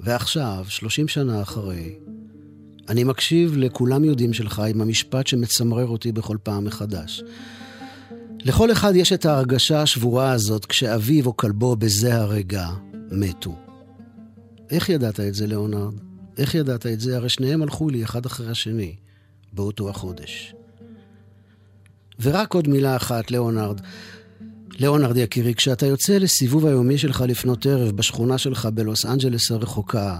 ועכשיו, 0.00 0.64
שלושים 0.68 1.08
שנה 1.08 1.42
אחרי, 1.42 1.98
אני 2.88 3.04
מקשיב 3.04 3.56
לכולם 3.56 4.04
יודעים 4.04 4.32
שלך 4.32 4.58
עם 4.58 4.80
המשפט 4.80 5.26
שמצמרר 5.26 5.86
אותי 5.86 6.12
בכל 6.12 6.36
פעם 6.42 6.64
מחדש. 6.64 7.22
לכל 8.40 8.72
אחד 8.72 8.92
יש 8.96 9.12
את 9.12 9.26
ההרגשה 9.26 9.82
השבורה 9.82 10.32
הזאת 10.32 10.64
כשאביו 10.66 11.26
או 11.26 11.36
כלבו 11.36 11.76
בזה 11.76 12.14
הרגע 12.14 12.68
מתו. 13.10 13.56
איך 14.70 14.88
ידעת 14.88 15.20
את 15.20 15.34
זה, 15.34 15.46
ליאונרד? 15.46 15.94
איך 16.38 16.54
ידעת 16.54 16.86
את 16.86 17.00
זה? 17.00 17.16
הרי 17.16 17.28
שניהם 17.28 17.62
הלכו 17.62 17.88
לי 17.88 18.04
אחד 18.04 18.26
אחרי 18.26 18.48
השני 18.48 18.96
באותו 19.52 19.90
החודש. 19.90 20.54
ורק 22.22 22.54
עוד 22.54 22.68
מילה 22.68 22.96
אחת, 22.96 23.30
ליאונרד. 23.30 23.80
ליאונרד 24.78 25.16
יקירי, 25.16 25.54
כשאתה 25.54 25.86
יוצא 25.86 26.18
לסיבוב 26.18 26.66
היומי 26.66 26.98
שלך 26.98 27.24
לפנות 27.28 27.66
ערב 27.66 27.96
בשכונה 27.96 28.38
שלך 28.38 28.68
בלוס 28.74 29.06
אנג'לס 29.06 29.50
הרחוקה, 29.50 30.18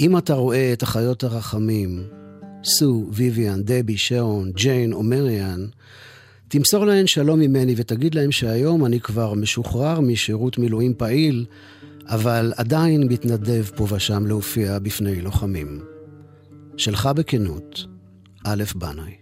אם 0.00 0.18
אתה 0.18 0.34
רואה 0.34 0.72
את 0.72 0.82
החיות 0.82 1.24
הרחמים, 1.24 2.04
סו, 2.64 3.06
ויvian, 3.12 3.60
דבי, 3.64 3.96
שאון, 3.96 4.52
ג'יין 4.52 4.92
או 4.92 5.02
מריאן, 5.02 5.66
תמסור 6.48 6.84
להן 6.86 7.06
שלום 7.06 7.40
ממני 7.40 7.74
ותגיד 7.76 8.14
להם 8.14 8.32
שהיום 8.32 8.86
אני 8.86 9.00
כבר 9.00 9.34
משוחרר 9.34 10.00
משירות 10.00 10.58
מילואים 10.58 10.94
פעיל, 10.94 11.44
אבל 12.06 12.52
עדיין 12.56 13.02
מתנדב 13.08 13.64
פה 13.76 13.86
ושם 13.90 14.26
להופיע 14.26 14.78
בפני 14.78 15.20
לוחמים. 15.20 15.80
שלך 16.76 17.06
בכנות, 17.06 17.86
א' 18.44 18.62
בנאי. 18.74 19.21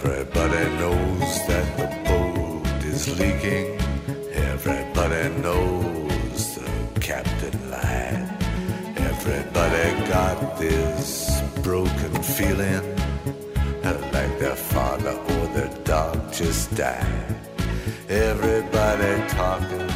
Everybody 0.00 0.64
knows 0.76 1.46
that 1.48 1.76
the 1.76 1.88
boat 2.08 2.84
is 2.84 3.18
leaking. 3.18 3.80
Everybody 4.32 5.28
knows 5.42 6.54
the 6.54 7.00
captain 7.00 7.68
lied. 7.68 8.28
Everybody 8.96 10.08
got 10.08 10.56
this 10.56 11.42
broken 11.64 12.22
feeling 12.22 12.84
like 14.12 14.38
their 14.38 14.54
father 14.54 15.18
or 15.34 15.46
their 15.48 15.74
dog 15.82 16.32
just 16.32 16.72
died. 16.76 17.34
Everybody 18.08 19.28
talking 19.30 19.88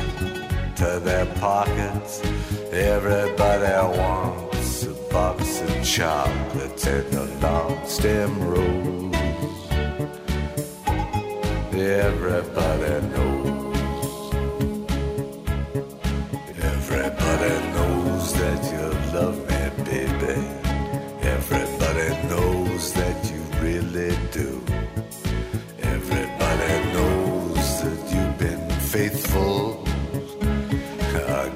to 0.81 1.01
their 1.01 1.27
pockets. 1.37 2.21
Everybody 2.73 3.99
wants 3.99 4.83
a 4.83 4.95
box 5.13 5.61
of 5.61 5.85
chocolates 5.85 6.87
and 6.89 7.15
a 7.15 7.25
long 7.47 7.87
stem 7.87 8.43
rose. 8.43 9.12
Everybody 11.75 13.07
knows. 13.09 14.35
Everybody 16.61 17.55
knows 17.73 18.35
that 18.35 18.61
you 18.73 18.87
love 19.19 19.39
me, 19.49 19.85
baby. 19.85 20.37
Everybody 21.23 22.09
knows 22.29 22.93
that 22.93 23.19
you 23.31 23.41
really 23.63 24.17
do. 24.33 24.63
Everybody 25.83 26.93
knows 26.93 27.83
that 27.83 28.01
you've 28.13 28.39
been 28.39 28.71
faithful. 28.81 29.83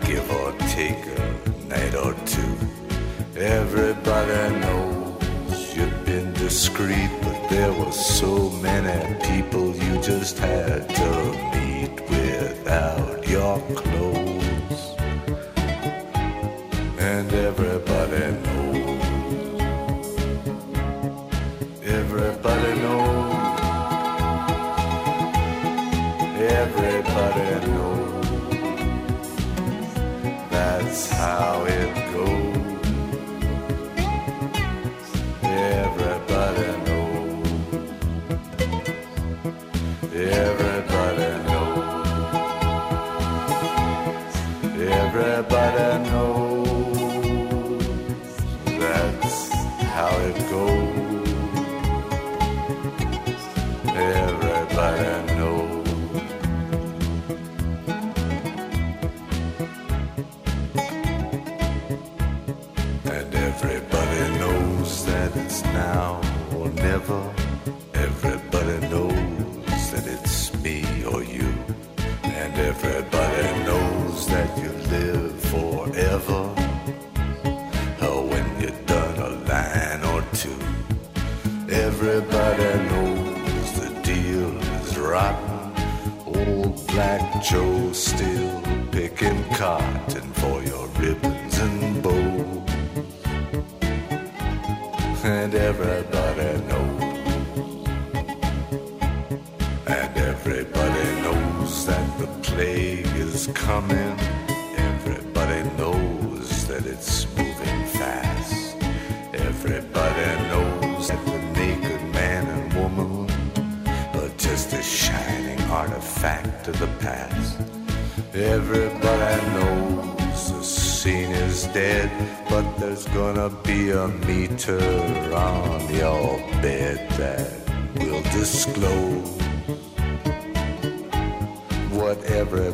Give 0.07 0.31
or 0.31 0.53
take 0.69 1.05
a 1.19 1.69
night 1.69 1.95
or 1.95 2.15
two. 2.27 2.57
Everybody 3.37 4.61
knows 4.61 5.16
discreet, 6.49 7.11
but 7.23 7.49
there 7.49 7.73
were 7.73 7.91
so 7.91 8.49
many 8.67 8.99
people 9.31 9.75
you 9.75 10.01
just 10.01 10.39
had 10.39 10.89
to 10.89 11.13
meet 11.55 11.95
without 12.09 13.27
your 13.27 13.59
clothes. 13.75 14.83
And 17.01 17.33
everybody 17.33 18.26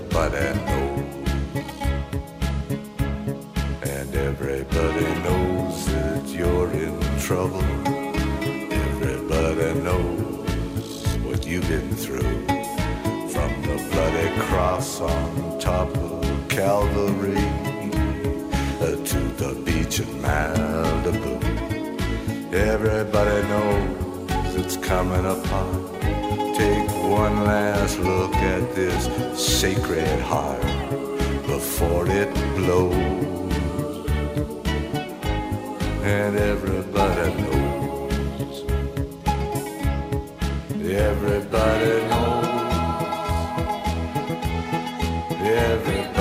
everybody 0.03 0.59
knows. 0.67 1.03
And 3.83 4.15
everybody 4.15 5.07
knows 5.23 5.87
that 5.87 6.27
you're 6.29 6.71
in 6.71 7.01
trouble. 7.19 7.62
Everybody 8.73 9.81
knows 9.81 11.17
what 11.25 11.47
you've 11.47 11.69
been 11.69 11.95
through. 11.95 12.47
From 13.29 13.62
the 13.62 13.88
bloody 13.91 14.41
cross 14.41 15.01
on 15.01 15.59
top 15.61 15.97
of 15.97 16.49
Calvary 16.49 17.37
uh, 18.81 18.97
to 19.05 19.19
the 19.41 19.55
beach 19.65 20.01
in 20.01 20.07
Malibu. 20.21 21.33
Everybody 22.53 23.49
knows 23.49 24.55
it's 24.55 24.77
coming 24.77 25.25
upon. 25.25 26.02
One 27.12 27.44
last 27.44 27.98
look 27.98 28.35
at 28.37 28.75
this 28.75 29.05
sacred 29.38 30.18
heart 30.20 30.62
before 31.46 32.07
it 32.09 32.33
blows. 32.57 34.07
And 36.03 36.37
everybody 36.37 37.35
knows. 37.42 38.64
Everybody 40.81 41.94
knows. 42.09 42.53
Everybody 45.42 46.12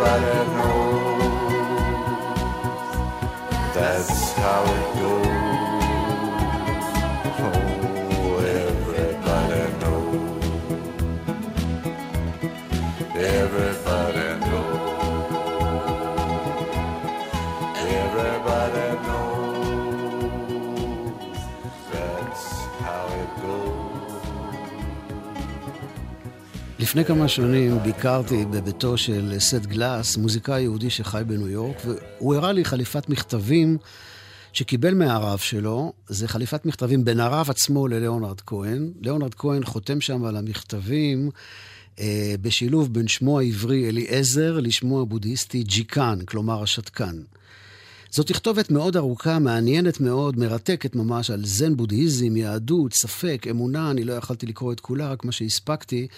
Everybody 0.00 0.50
knows. 0.54 1.74
That's 3.74 4.32
how 4.34 4.62
it 4.62 5.00
goes. 5.00 5.27
לפני 26.88 27.04
כמה 27.04 27.28
שנים 27.28 27.78
ביקרתי 27.82 28.44
בביתו 28.44 28.98
של 28.98 29.34
סט 29.38 29.66
גלאס, 29.66 30.16
מוזיקאי 30.16 30.62
יהודי 30.62 30.90
שחי 30.90 31.22
בניו 31.26 31.48
יורק, 31.48 31.76
והוא 31.84 32.34
הראה 32.34 32.52
לי 32.52 32.64
חליפת 32.64 33.08
מכתבים 33.08 33.78
שקיבל 34.52 34.94
מהרב 34.94 35.38
שלו. 35.38 35.92
זה 36.06 36.28
חליפת 36.28 36.66
מכתבים 36.66 37.04
בין 37.04 37.20
הרב 37.20 37.50
עצמו 37.50 37.88
לליאונרד 37.88 38.40
כהן. 38.40 38.92
ליאונרד 39.00 39.34
כהן 39.34 39.64
חותם 39.64 40.00
שם 40.00 40.24
על 40.24 40.36
המכתבים 40.36 41.30
אה, 42.00 42.34
בשילוב 42.40 42.94
בין 42.94 43.08
שמו 43.08 43.40
העברי 43.40 43.88
אליעזר 43.88 44.60
לשמו 44.60 45.00
הבודהיסטי 45.00 45.62
ג'יקן, 45.62 46.18
כלומר 46.24 46.62
השתקן. 46.62 47.16
זו 48.10 48.22
תכתובת 48.22 48.70
מאוד 48.70 48.96
ארוכה, 48.96 49.38
מעניינת 49.38 50.00
מאוד, 50.00 50.38
מרתקת 50.38 50.96
ממש 50.96 51.30
על 51.30 51.44
זן 51.44 51.76
בודהיזם, 51.76 52.36
יהדות, 52.36 52.94
ספק, 52.94 53.46
אמונה, 53.50 53.90
אני 53.90 54.04
לא 54.04 54.12
יכלתי 54.12 54.46
לקרוא 54.46 54.72
את 54.72 54.80
כולה, 54.80 55.08
רק 55.08 55.24
מה 55.24 55.32
שהספקתי. 55.32 56.08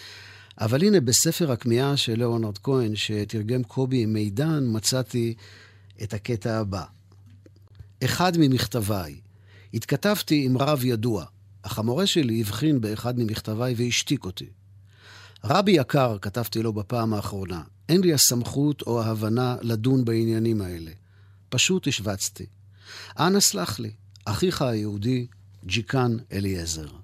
אבל 0.61 0.85
הנה, 0.85 1.01
בספר 1.01 1.53
הכמיהה 1.53 1.97
של 1.97 2.15
ליאונרד 2.15 2.59
כהן, 2.59 2.97
שתרגם 2.97 3.63
קובי 3.63 4.07
מידן, 4.07 4.65
מצאתי 4.67 5.35
את 6.03 6.15
הקטע 6.15 6.59
הבא. 6.59 6.85
אחד 8.05 8.33
ממכתביי. 8.39 9.21
התכתבתי 9.75 10.45
עם 10.45 10.59
רב 10.59 10.85
ידוע, 10.85 11.25
אך 11.63 11.79
המורה 11.79 12.07
שלי 12.07 12.41
הבחין 12.41 12.81
באחד 12.81 13.19
ממכתביי 13.19 13.75
והשתיק 13.77 14.25
אותי. 14.25 14.47
רבי 15.45 15.73
יקר, 15.73 16.17
כתבתי 16.23 16.63
לו 16.63 16.73
בפעם 16.73 17.15
האחרונה, 17.15 17.63
אין 17.89 18.01
לי 18.01 18.15
הסמכות 18.15 18.83
או 18.83 19.03
ההבנה 19.03 19.57
לדון 19.63 20.05
בעניינים 20.05 20.61
האלה. 20.61 20.91
פשוט 21.49 21.87
השווצתי. 21.87 22.47
אנא 23.19 23.41
סלח 23.41 23.79
לי, 23.79 23.91
אחיך 24.25 24.63
היהודי, 24.63 25.27
ג'יקן 25.65 26.17
אליעזר. 26.33 27.00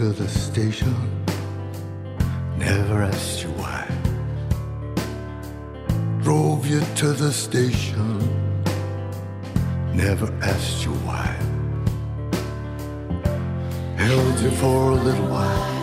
To 0.00 0.12
the 0.12 0.28
station, 0.28 0.94
never 2.56 3.02
asked 3.02 3.42
you 3.42 3.50
why. 3.60 3.86
Drove 6.22 6.66
you 6.66 6.80
to 6.96 7.12
the 7.12 7.30
station, 7.30 8.18
never 9.92 10.32
asked 10.40 10.86
you 10.86 10.92
why. 11.04 11.28
Held 13.98 14.40
you 14.40 14.50
for 14.52 14.92
a 14.92 14.94
little 14.94 15.28
while, 15.28 15.79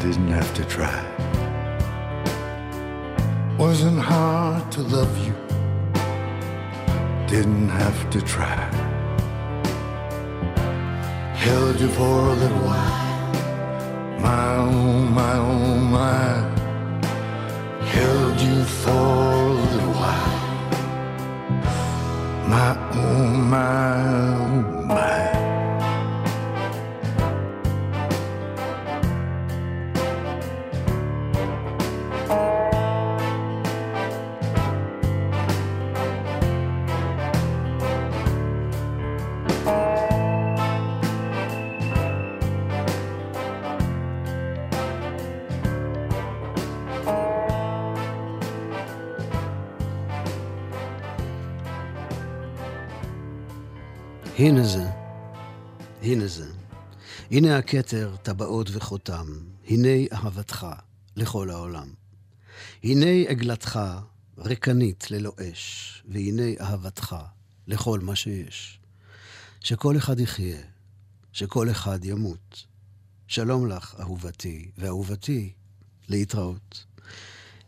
didn't 0.00 0.28
have 0.28 0.54
to 0.54 0.64
try. 0.64 0.98
Wasn't 3.58 3.98
hard 3.98 4.72
to 4.72 4.80
love 4.80 5.12
you. 5.26 5.34
Didn't 7.26 7.68
have 7.68 8.08
to 8.08 8.22
try. 8.22 8.60
Held 11.34 11.78
you 11.78 11.88
for 11.88 12.18
a 12.32 12.34
little 12.42 12.64
while. 12.70 12.98
My 14.24 14.56
oh, 14.56 15.04
my 15.18 15.36
oh, 15.36 15.76
my. 15.98 16.28
Held 17.94 18.40
you 18.40 18.64
for 18.64 18.90
a 18.90 19.52
little 19.72 19.94
while. 20.00 20.40
My 22.48 22.70
oh, 22.94 23.26
my. 23.54 24.49
הנה 54.40 54.64
זה, 54.64 54.90
הנה 56.02 56.26
זה. 56.26 56.46
הנה 57.30 57.58
הכתר, 57.58 58.16
טבעות 58.22 58.70
וחותם. 58.72 59.26
הנה 59.68 59.88
אהבתך 60.12 60.66
לכל 61.16 61.50
העולם. 61.50 61.88
הנה 62.84 63.06
עגלתך, 63.28 63.80
ריקנית 64.38 65.10
ללא 65.10 65.32
אש, 65.40 66.02
והנה 66.08 66.42
אהבתך 66.60 67.16
לכל 67.66 68.00
מה 68.00 68.16
שיש. 68.16 68.80
שכל 69.60 69.96
אחד 69.96 70.20
יחיה, 70.20 70.60
שכל 71.32 71.70
אחד 71.70 72.04
ימות. 72.04 72.64
שלום 73.26 73.68
לך, 73.68 73.96
אהובתי, 74.00 74.70
ואהובתי, 74.78 75.52
להתראות. 76.08 76.84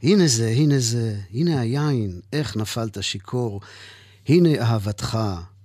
הנה 0.02 0.26
זה, 0.26 0.48
הנה 0.48 0.78
זה, 0.78 1.20
הנה 1.30 1.60
היין, 1.60 2.20
איך 2.32 2.56
נפלת 2.56 3.02
שיכור. 3.02 3.60
הנה 4.28 4.60
אהבתך 4.60 5.18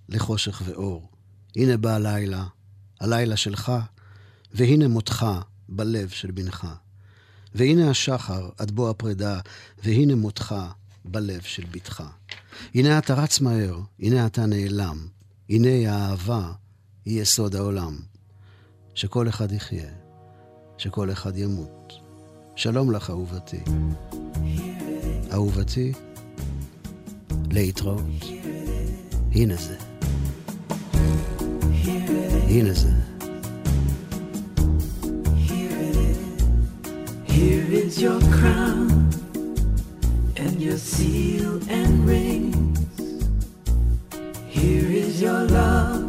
לחושך 0.10 0.62
ואור. 0.66 1.10
הנה 1.56 1.78
בא 1.78 1.96
הלילה, 1.96 2.46
הלילה 3.00 3.38
שלך, 3.38 3.72
והנה 4.54 4.88
מותך 4.88 5.26
בלב 5.70 6.10
של 6.10 6.32
בנך. 6.32 6.68
והנה 7.56 7.90
השחר 7.90 8.50
עד 8.58 8.72
בוא 8.72 8.90
הפרידה, 8.90 9.40
והנה 9.84 10.16
מותך 10.16 10.56
בלב 11.06 11.42
של 11.42 11.64
בתך. 11.72 12.04
הנה 12.76 12.98
אתה 12.98 13.14
רץ 13.14 13.40
מהר, 13.40 13.80
הנה 14.00 14.26
אתה 14.26 14.46
נעלם, 14.46 15.08
הנה 15.50 15.92
האהבה 15.92 16.52
היא 17.06 17.22
יסוד 17.22 17.56
העולם. 17.56 18.00
שכל 18.96 19.30
אחד 19.30 19.52
יחיה, 19.52 19.90
שכל 20.78 21.12
אחד 21.12 21.38
ימות. 21.38 21.94
שלום 22.56 22.92
לך, 22.92 23.10
אהובתי. 23.10 23.60
אהובתי, 25.32 25.94
להתראות. 27.52 28.24
הנה 29.32 29.56
זה. 29.56 29.87
Here 32.48 32.64
it 35.70 35.98
is. 35.98 36.48
Here 37.26 37.66
is 37.70 38.02
your 38.02 38.22
crown 38.32 39.12
and 40.38 40.62
your 40.62 40.78
seal 40.78 41.60
and 41.70 42.08
rings. 42.08 42.80
Here 44.48 44.90
is 44.90 45.22
your 45.22 45.44
love. 45.44 46.07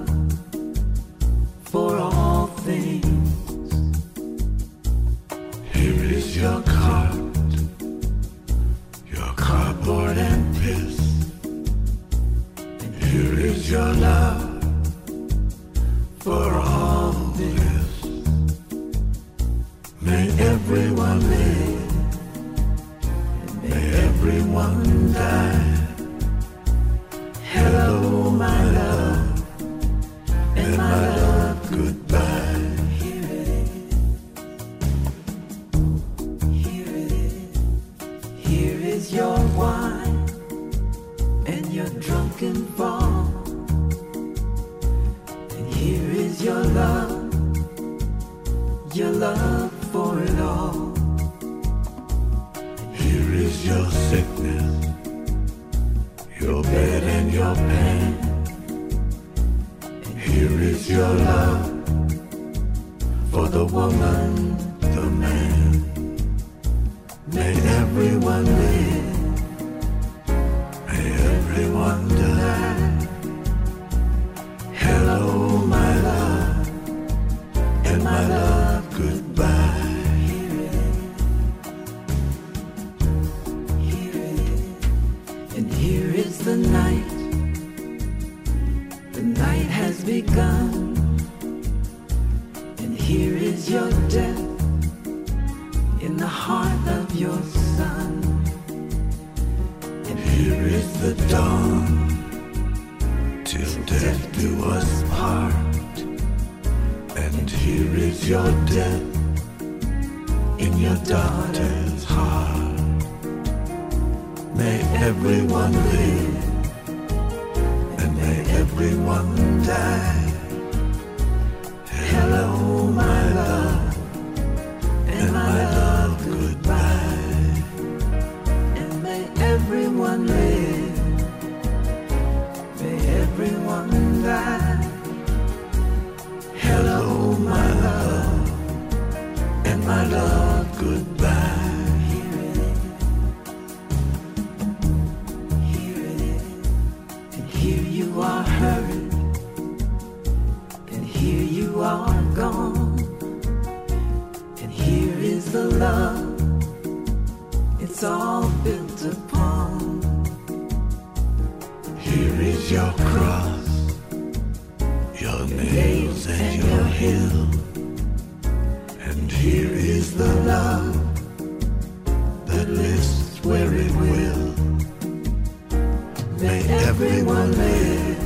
Everyone 177.00 177.52
live, 177.52 178.18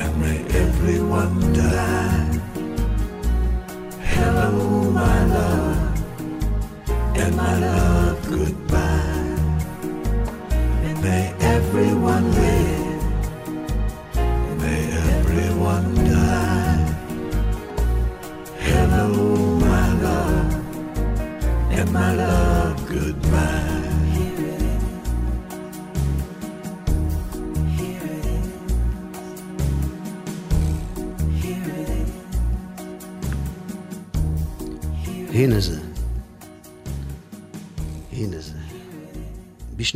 and 0.00 0.20
may 0.20 0.38
everyone 0.56 1.52
die. 1.52 1.95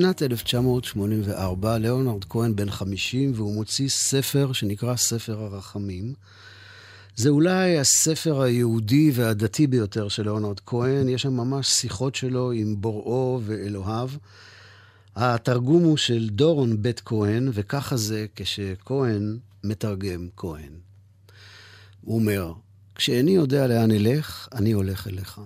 בשנת 0.01 0.23
1984 0.23 1.79
ליאונרד 1.79 2.25
כהן 2.25 2.57
בן 2.57 2.71
50 2.71 3.33
והוא 3.35 3.55
מוציא 3.55 3.89
ספר 3.89 4.53
שנקרא 4.53 4.97
ספר 4.97 5.41
הרחמים. 5.41 6.15
זה 7.17 7.29
אולי 7.29 7.79
הספר 7.79 8.41
היהודי 8.41 9.11
והדתי 9.15 9.67
ביותר 9.67 10.09
של 10.09 10.23
ליאונרד 10.23 10.61
כהן, 10.67 11.09
יש 11.09 11.23
שם 11.23 11.33
ממש 11.33 11.69
שיחות 11.69 12.15
שלו 12.15 12.53
עם 12.53 12.81
בוראו 12.81 13.41
ואלוהיו. 13.45 14.11
התרגום 15.17 15.83
הוא 15.85 15.97
של 15.97 16.29
דורון 16.29 16.83
בית 16.83 17.01
כהן, 17.05 17.49
וככה 17.53 17.97
זה 17.97 18.27
כשכהן 18.37 19.39
מתרגם 19.65 20.29
כהן. 20.37 20.73
הוא 22.01 22.19
אומר, 22.19 22.53
כשאיני 22.95 23.31
יודע 23.31 23.67
לאן 23.67 23.91
אלך, 23.91 24.49
אני 24.53 24.73
הולך 24.73 25.09
אליך. 25.09 25.41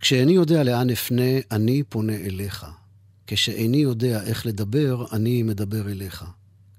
כשאיני 0.00 0.32
יודע 0.32 0.62
לאן 0.62 0.90
אפנה, 0.90 1.38
אני 1.50 1.82
פונה 1.82 2.16
אליך. 2.16 2.66
כשאיני 3.26 3.76
יודע 3.76 4.22
איך 4.22 4.46
לדבר, 4.46 5.04
אני 5.12 5.42
מדבר 5.42 5.88
אליך. 5.90 6.24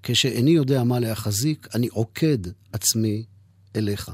כשאיני 0.03 0.51
יודע 0.51 0.83
מה 0.83 0.99
להחזיק, 0.99 1.67
אני 1.75 1.87
עוקד 1.87 2.37
עצמי 2.71 3.25
אליך. 3.75 4.11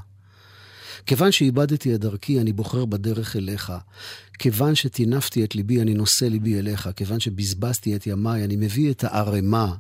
כיוון 1.05 1.31
שאיבדתי 1.31 1.95
את 1.95 1.99
דרכי, 1.99 2.41
אני 2.41 2.53
בוחר 2.53 2.85
בדרך 2.85 3.35
אליך. 3.35 3.73
כיוון 4.39 4.75
שטינפתי 4.75 5.43
את 5.43 5.55
ליבי, 5.55 5.81
אני 5.81 5.93
נושא 5.93 6.25
ליבי 6.25 6.59
אליך. 6.59 6.89
כיוון 6.95 7.19
שבזבזתי 7.19 7.95
את 7.95 8.07
ימיי, 8.07 8.43
אני 8.43 8.55
מביא 8.55 8.91
את 8.91 9.03
הערימה 9.03 9.75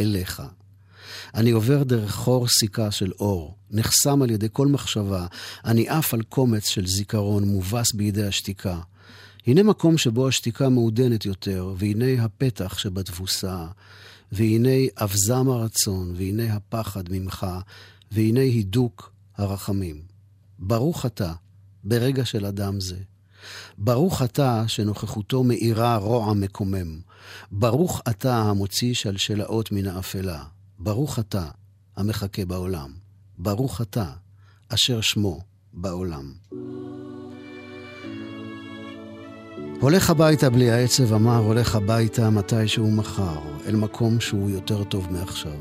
אליך. 0.00 0.42
אני 1.34 1.50
עובר 1.50 1.82
דרך 1.82 2.14
חור 2.14 2.48
סיכה 2.48 2.90
של 2.90 3.12
אור, 3.20 3.56
נחסם 3.70 4.22
על 4.22 4.30
ידי 4.30 4.48
כל 4.52 4.66
מחשבה, 4.66 5.26
אני 5.64 5.88
עף 5.88 6.14
על 6.14 6.22
קומץ 6.22 6.68
של 6.68 6.86
זיכרון 6.86 7.44
מובס 7.44 7.92
בידי 7.92 8.24
השתיקה. 8.24 8.80
הנה 9.46 9.62
מקום 9.62 9.98
שבו 9.98 10.28
השתיקה 10.28 10.68
מעודנת 10.68 11.26
יותר, 11.26 11.74
והנה 11.76 12.24
הפתח 12.24 12.78
שבתבוסה, 12.78 13.66
והנה 14.32 14.86
אבזם 14.96 15.48
הרצון, 15.48 16.14
והנה 16.16 16.54
הפחד 16.54 17.04
ממך, 17.10 17.46
והנה 18.12 18.40
הידוק 18.40 19.12
הרחמים. 19.36 20.02
ברוך 20.58 21.06
אתה, 21.06 21.32
ברגע 21.84 22.24
של 22.24 22.46
אדם 22.46 22.80
זה. 22.80 22.98
ברוך 23.78 24.22
אתה 24.22 24.64
שנוכחותו 24.66 25.44
מאירה 25.44 25.96
רוע 25.96 26.34
מקומם. 26.34 27.00
ברוך 27.52 28.00
אתה 28.10 28.36
המוציא 28.36 28.94
שלשלאות 28.94 29.72
מן 29.72 29.86
האפלה. 29.86 30.44
ברוך 30.78 31.18
אתה 31.18 31.48
המחכה 31.96 32.44
בעולם. 32.44 32.92
ברוך 33.38 33.80
אתה 33.80 34.12
אשר 34.68 35.00
שמו 35.00 35.40
בעולם. 35.72 36.32
הולך 39.82 40.10
הביתה 40.10 40.50
בלי 40.50 40.70
העצב 40.70 41.12
אמר, 41.12 41.36
הולך 41.38 41.74
הביתה 41.76 42.30
מתי 42.30 42.68
שהוא 42.68 42.92
מחר, 42.92 43.38
אל 43.66 43.76
מקום 43.76 44.20
שהוא 44.20 44.50
יותר 44.50 44.84
טוב 44.84 45.08
מעכשיו. 45.10 45.58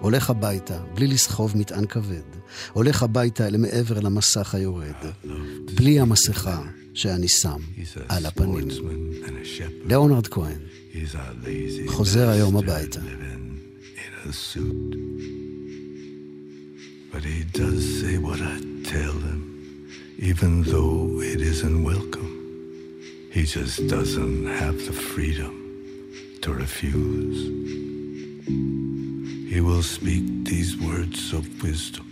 הולך 0.00 0.30
הביתה, 0.30 0.78
בלי 0.94 1.06
לסחוב 1.06 1.56
מטען 1.56 1.86
כבד. 1.86 2.22
הולך 2.72 3.02
הביתה 3.02 3.46
אל 3.46 3.56
מעבר 3.56 4.00
למסך 4.00 4.54
היורד, 4.54 4.94
בלי 5.74 6.00
המסכה 6.00 6.62
שאני 6.94 7.28
שם 7.28 7.58
על 8.08 8.26
הפנים. 8.26 8.68
ליאונרד 9.84 10.26
כהן, 10.26 10.60
חוזר 11.86 12.28
היום 12.28 12.56
הביתה. 12.56 13.00
But 17.12 17.24
he 17.24 17.42
does 17.60 17.82
say 18.00 18.14
what 18.26 18.40
I 18.54 18.56
tell 18.94 19.16
him, 19.28 19.40
even 20.30 20.52
though 20.62 21.20
it 21.32 21.40
isn't 21.52 21.78
welcome. 21.82 22.29
He 23.30 23.44
just 23.44 23.86
doesn't 23.86 24.46
have 24.46 24.76
the 24.86 24.92
freedom 24.92 25.54
to 26.42 26.52
refuse. 26.52 27.46
He 29.52 29.60
will 29.60 29.82
speak 29.82 30.44
these 30.44 30.76
words 30.76 31.32
of 31.32 31.62
wisdom 31.62 32.06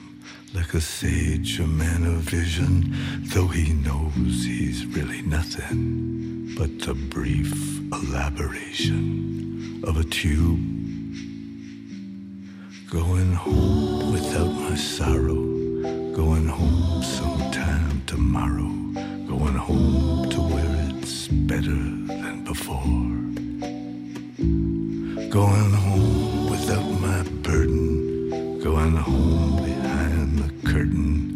like 0.55 0.75
a 0.75 0.81
sage, 0.81 1.61
a 1.61 1.67
man 1.67 2.07
of 2.07 2.23
vision, 2.23 2.95
though 3.35 3.49
he 3.49 3.73
knows 3.73 4.45
he's 4.45 4.87
really 4.87 5.23
nothing 5.23 6.55
but 6.57 6.79
the 6.81 6.95
brief 6.95 7.53
elaboration 7.93 9.83
of 9.85 9.97
a 9.97 10.05
tube. 10.05 10.61
Going 12.91 13.33
home 13.35 14.13
without 14.13 14.53
my 14.53 14.77
sorrow. 14.77 15.35
Going 16.15 16.49
home 16.49 17.03
sometime 17.03 18.03
tomorrow. 18.07 18.71
Going 19.29 19.57
home 19.57 20.31
to 20.31 20.41
where 20.41 20.68
it's 21.09 21.29
better 21.29 21.71
than 21.71 22.45
before. 22.45 22.85
Going 25.31 25.73
home 25.73 26.51
without 26.51 26.85
my 27.01 27.23
burden. 27.41 28.61
Going 28.61 28.95
home 28.97 29.57
behind 29.65 30.39
the 30.39 30.69
curtain. 30.69 31.28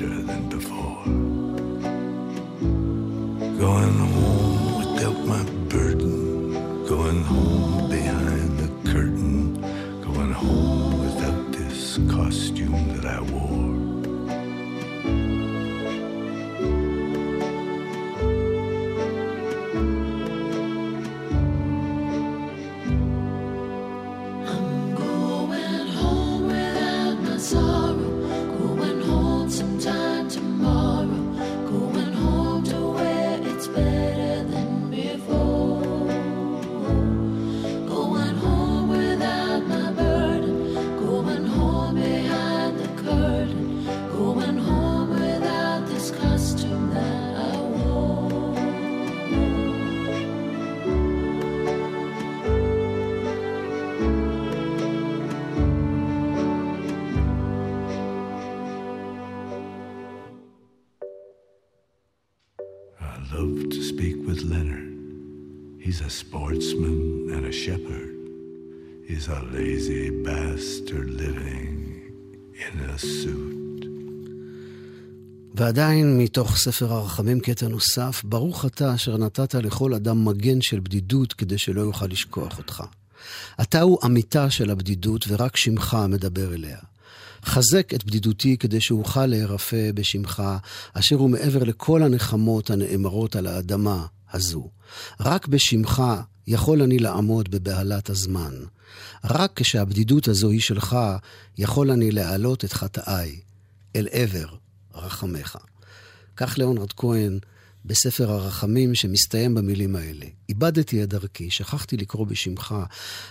Better 0.00 0.25
ועדיין 75.58 76.18
מתוך 76.18 76.56
ספר 76.56 76.92
הרחמים 76.92 77.40
קטע 77.40 77.68
נוסף, 77.68 78.22
ברוך 78.24 78.64
אתה 78.64 78.94
אשר 78.94 79.16
נתת 79.16 79.54
לכל 79.54 79.94
אדם 79.94 80.24
מגן 80.24 80.60
של 80.60 80.80
בדידות 80.80 81.32
כדי 81.32 81.58
שלא 81.58 81.80
יוכל 81.80 82.06
לשכוח 82.06 82.58
אותך. 82.58 82.82
אתה 83.62 83.80
הוא 83.80 83.98
אמיתה 84.04 84.50
של 84.50 84.70
הבדידות 84.70 85.24
ורק 85.28 85.56
שמך 85.56 85.96
מדבר 86.08 86.54
אליה. 86.54 86.78
חזק 87.44 87.94
את 87.94 88.04
בדידותי 88.04 88.56
כדי 88.56 88.80
שאוכל 88.80 89.26
להירפא 89.26 89.92
בשמך, 89.94 90.42
אשר 90.92 91.16
הוא 91.16 91.30
מעבר 91.30 91.64
לכל 91.64 92.02
הנחמות 92.02 92.70
הנאמרות 92.70 93.36
על 93.36 93.46
האדמה 93.46 94.06
הזו. 94.32 94.70
רק 95.20 95.46
בשמך 95.46 96.02
יכול 96.46 96.82
אני 96.82 96.98
לעמוד 96.98 97.50
בבהלת 97.50 98.10
הזמן. 98.10 98.54
רק 99.24 99.52
כשהבדידות 99.54 100.28
הזו 100.28 100.50
היא 100.50 100.60
שלך, 100.60 100.96
יכול 101.58 101.90
אני 101.90 102.10
להעלות 102.10 102.64
את 102.64 102.72
חטאיי 102.72 103.40
אל 103.96 104.08
עבר 104.10 104.65
רחמך. 104.96 105.56
כך 106.36 106.58
ליאונרד 106.58 106.92
כהן 106.92 107.38
בספר 107.86 108.30
הרחמים 108.30 108.94
שמסתיים 108.94 109.54
במילים 109.54 109.96
האלה. 109.96 110.26
איבדתי 110.48 111.02
את 111.02 111.08
דרכי, 111.08 111.50
שכחתי 111.50 111.96
לקרוא 111.96 112.26
בשמך, 112.26 112.74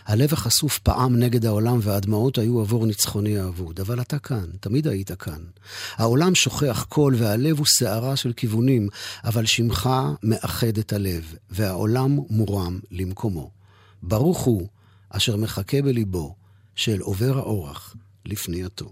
הלב 0.06 0.34
החשוף 0.34 0.80
פעם 0.80 1.16
נגד 1.16 1.46
העולם 1.46 1.80
והדמעות 1.82 2.38
היו 2.38 2.62
עבור 2.62 2.86
ניצחוני 2.86 3.38
האבוד. 3.38 3.80
אבל 3.80 4.02
אתה 4.02 4.20
כאן, 4.20 4.46
תמיד 4.60 4.88
היית 4.88 5.12
כאן. 5.12 5.44
העולם 5.96 6.36
שוכח 6.36 6.86
קול 6.90 7.16
והלב 7.18 7.58
הוא 7.58 7.66
שערה 7.66 8.16
של 8.16 8.34
כיוונים, 8.34 8.90
אבל 9.24 9.46
שמך 9.46 9.90
מאחד 10.24 10.78
את 10.78 10.94
הלב, 10.94 11.36
והעולם 11.50 12.20
מורם 12.30 12.80
למקומו. 12.92 13.52
ברוך 14.04 14.40
הוא 14.40 14.68
אשר 15.10 15.36
מחכה 15.36 15.82
בליבו 15.82 16.36
של 16.76 17.00
עובר 17.02 17.38
האורח 17.38 17.96
לפנייתו. 18.26 18.92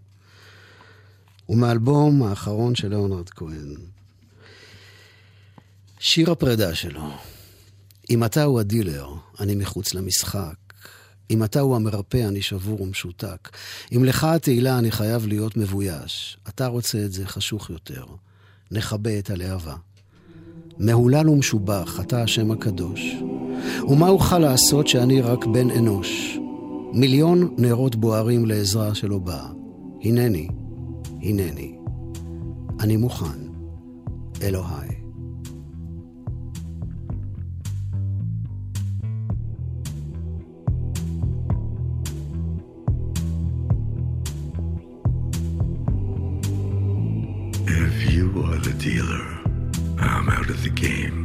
ומאלבום 1.49 2.23
האחרון 2.23 2.75
של 2.75 2.89
ליאונרד 2.89 3.29
כהן. 3.29 3.75
שיר 5.99 6.31
הפרידה 6.31 6.75
שלו. 6.75 7.09
אם 8.09 8.23
אתה 8.23 8.43
הוא 8.43 8.59
הדילר, 8.59 9.09
אני 9.39 9.55
מחוץ 9.55 9.93
למשחק. 9.93 10.55
אם 11.31 11.43
אתה 11.43 11.59
הוא 11.59 11.75
המרפא, 11.75 12.27
אני 12.27 12.41
שבור 12.41 12.81
ומשותק. 12.81 13.49
אם 13.95 14.03
לך 14.03 14.23
התהילה, 14.23 14.79
אני 14.79 14.91
חייב 14.91 15.27
להיות 15.27 15.57
מבויש. 15.57 16.37
אתה 16.49 16.67
רוצה 16.67 17.05
את 17.05 17.11
זה 17.11 17.27
חשוך 17.27 17.69
יותר. 17.69 18.05
נכבה 18.71 19.19
את 19.19 19.29
הלהבה. 19.29 19.75
מהולל 20.77 21.29
ומשובח, 21.29 21.99
אתה 21.99 22.23
השם 22.23 22.51
הקדוש. 22.51 23.01
ומה 23.89 24.09
אוכל 24.09 24.39
לעשות 24.39 24.87
שאני 24.87 25.21
רק 25.21 25.45
בן 25.45 25.69
אנוש? 25.69 26.37
מיליון 26.93 27.55
נרות 27.57 27.95
בוערים 27.95 28.45
לעזרה 28.45 28.95
שלא 28.95 29.17
באה. 29.17 29.47
הנני, 30.03 30.47
הנני. 31.22 31.78
אני 32.80 32.96
מוכן, 32.96 33.38
אלוהי. 34.42 34.88
If 47.66 48.14
you 48.14 48.26
are 48.46 48.60
the 48.68 48.74
dealer, 48.86 49.26
I'm 49.98 50.28
out 50.36 50.48
of 50.54 50.62
the 50.62 50.74
game. 50.86 51.18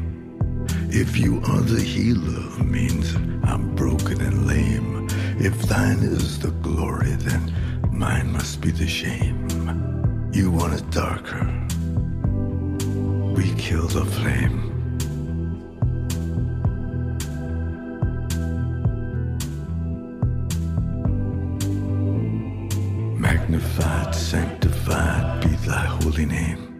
If 0.89 1.17
you 1.17 1.33
are 1.51 1.63
the 1.73 1.81
healer, 1.81 2.45
means 2.63 3.15
I'm 3.43 3.75
broken 3.75 4.21
and 4.21 4.47
lame. 4.47 5.07
If 5.39 5.55
thine 5.63 5.99
is 5.99 6.39
the 6.39 6.51
glory, 6.67 7.13
then 7.27 7.41
mine 7.91 8.31
must 8.31 8.61
be 8.61 8.71
the 8.71 8.87
shame. 8.87 9.86
You 10.38 10.52
want 10.52 10.72
it 10.72 10.88
darker. 10.92 11.44
We 13.34 13.52
kill 13.56 13.88
the 13.88 14.04
flame. 14.04 14.56
Magnified, 23.20 24.14
sanctified 24.14 25.40
be 25.40 25.48
thy 25.66 25.86
holy 26.02 26.26
name. 26.26 26.78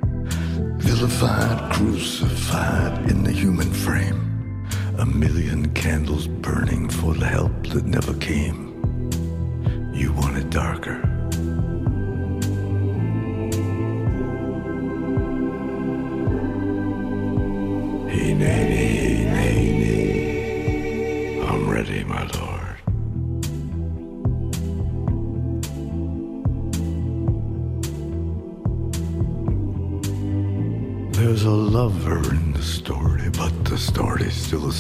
Vilified, 0.79 1.73
crucified 1.73 3.11
in 3.11 3.25
the 3.25 3.33
human 3.33 3.73
frame. 3.73 4.69
A 4.99 5.05
million 5.05 5.75
candles 5.75 6.29
burning 6.29 6.89
for 6.89 7.13
the 7.13 7.27
help 7.27 7.67
that 7.71 7.87
never 7.87 8.15
came. 8.19 9.11
You 9.93 10.13
want 10.13 10.37
it 10.37 10.49
darker. 10.49 11.08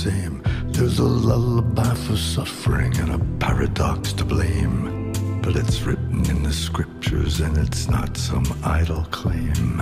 same. 0.08 0.42
There's 0.76 1.00
a 1.00 1.04
lullaby 1.04 1.94
for 2.06 2.16
suffering 2.16 2.96
and 2.98 3.12
a 3.14 3.20
paradox 3.40 4.14
to 4.14 4.26
blame. 4.26 5.12
But 5.42 5.56
it's 5.56 5.82
written 5.82 6.20
in 6.30 6.44
the 6.44 6.54
scriptures 6.54 7.42
and 7.42 7.58
it's 7.58 7.90
not 7.90 8.18
some 8.18 8.48
idle 8.64 9.06
claim. 9.12 9.82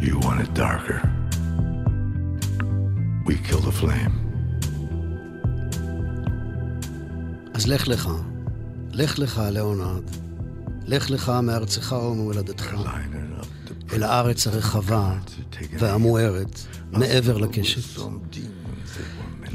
You 0.00 0.18
want 0.18 0.40
it 0.40 0.52
darker. 0.54 1.00
We 3.26 3.36
kill 3.48 3.60
the 3.60 3.72
flame. 3.72 4.14
אז 7.54 7.66
לך 7.66 7.88
לך, 7.88 8.08
לך 8.92 9.18
לך, 9.18 9.42
ליאונרד. 9.50 10.02
לך 10.86 11.10
לך 11.10 11.32
מארצך 11.42 11.92
וממולדתך, 11.92 12.74
Lining 12.74 13.42
up 13.42 13.68
the 13.68 13.94
אל 13.94 14.02
הארץ 14.02 14.46
הרחבה 14.46 15.14
והמוארת, 15.78 16.60
מעבר 16.92 17.36
לקשת. 17.38 18.00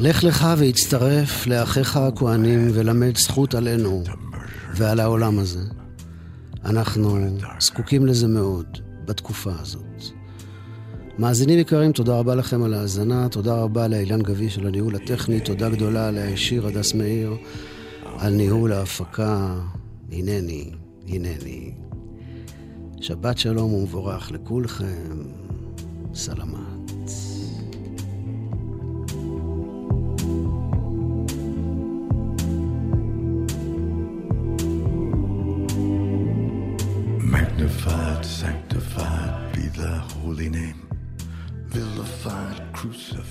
לך 0.00 0.24
לך 0.24 0.46
והצטרף 0.58 1.46
לאחיך 1.46 1.96
הכהנים 1.96 2.70
ולמד 2.74 3.16
זכות 3.16 3.54
עלינו 3.54 4.02
ועל 4.74 5.00
העולם 5.00 5.38
הזה. 5.38 5.60
אנחנו 6.64 7.18
זקוקים 7.60 8.06
לזה 8.06 8.28
מאוד 8.28 8.66
בתקופה 9.04 9.50
הזאת. 9.60 10.02
מאזינים 11.18 11.58
יקרים, 11.58 11.92
תודה 11.92 12.18
רבה 12.18 12.34
לכם 12.34 12.62
על 12.62 12.74
ההאזנה, 12.74 13.28
תודה 13.28 13.54
רבה 13.54 13.88
לאילן 13.88 14.22
גביש 14.22 14.58
על 14.58 14.66
הניהול 14.66 14.96
הטכני, 14.96 15.40
תודה 15.40 15.70
גדולה 15.70 16.10
לשיר 16.10 16.66
הדס 16.66 16.94
מאיר 16.94 17.36
על 18.18 18.32
ניהול 18.32 18.72
ההפקה. 18.72 19.60
הנני, 20.12 20.70
הנני. 21.08 21.74
שבת 23.00 23.38
שלום 23.38 23.74
ומבורך 23.74 24.32
לכולכם. 24.32 25.22
סלמת. 26.14 26.69
Holy 40.30 40.48
name. 40.48 40.88
Vilified, 41.66 42.72
crucified. 42.72 43.26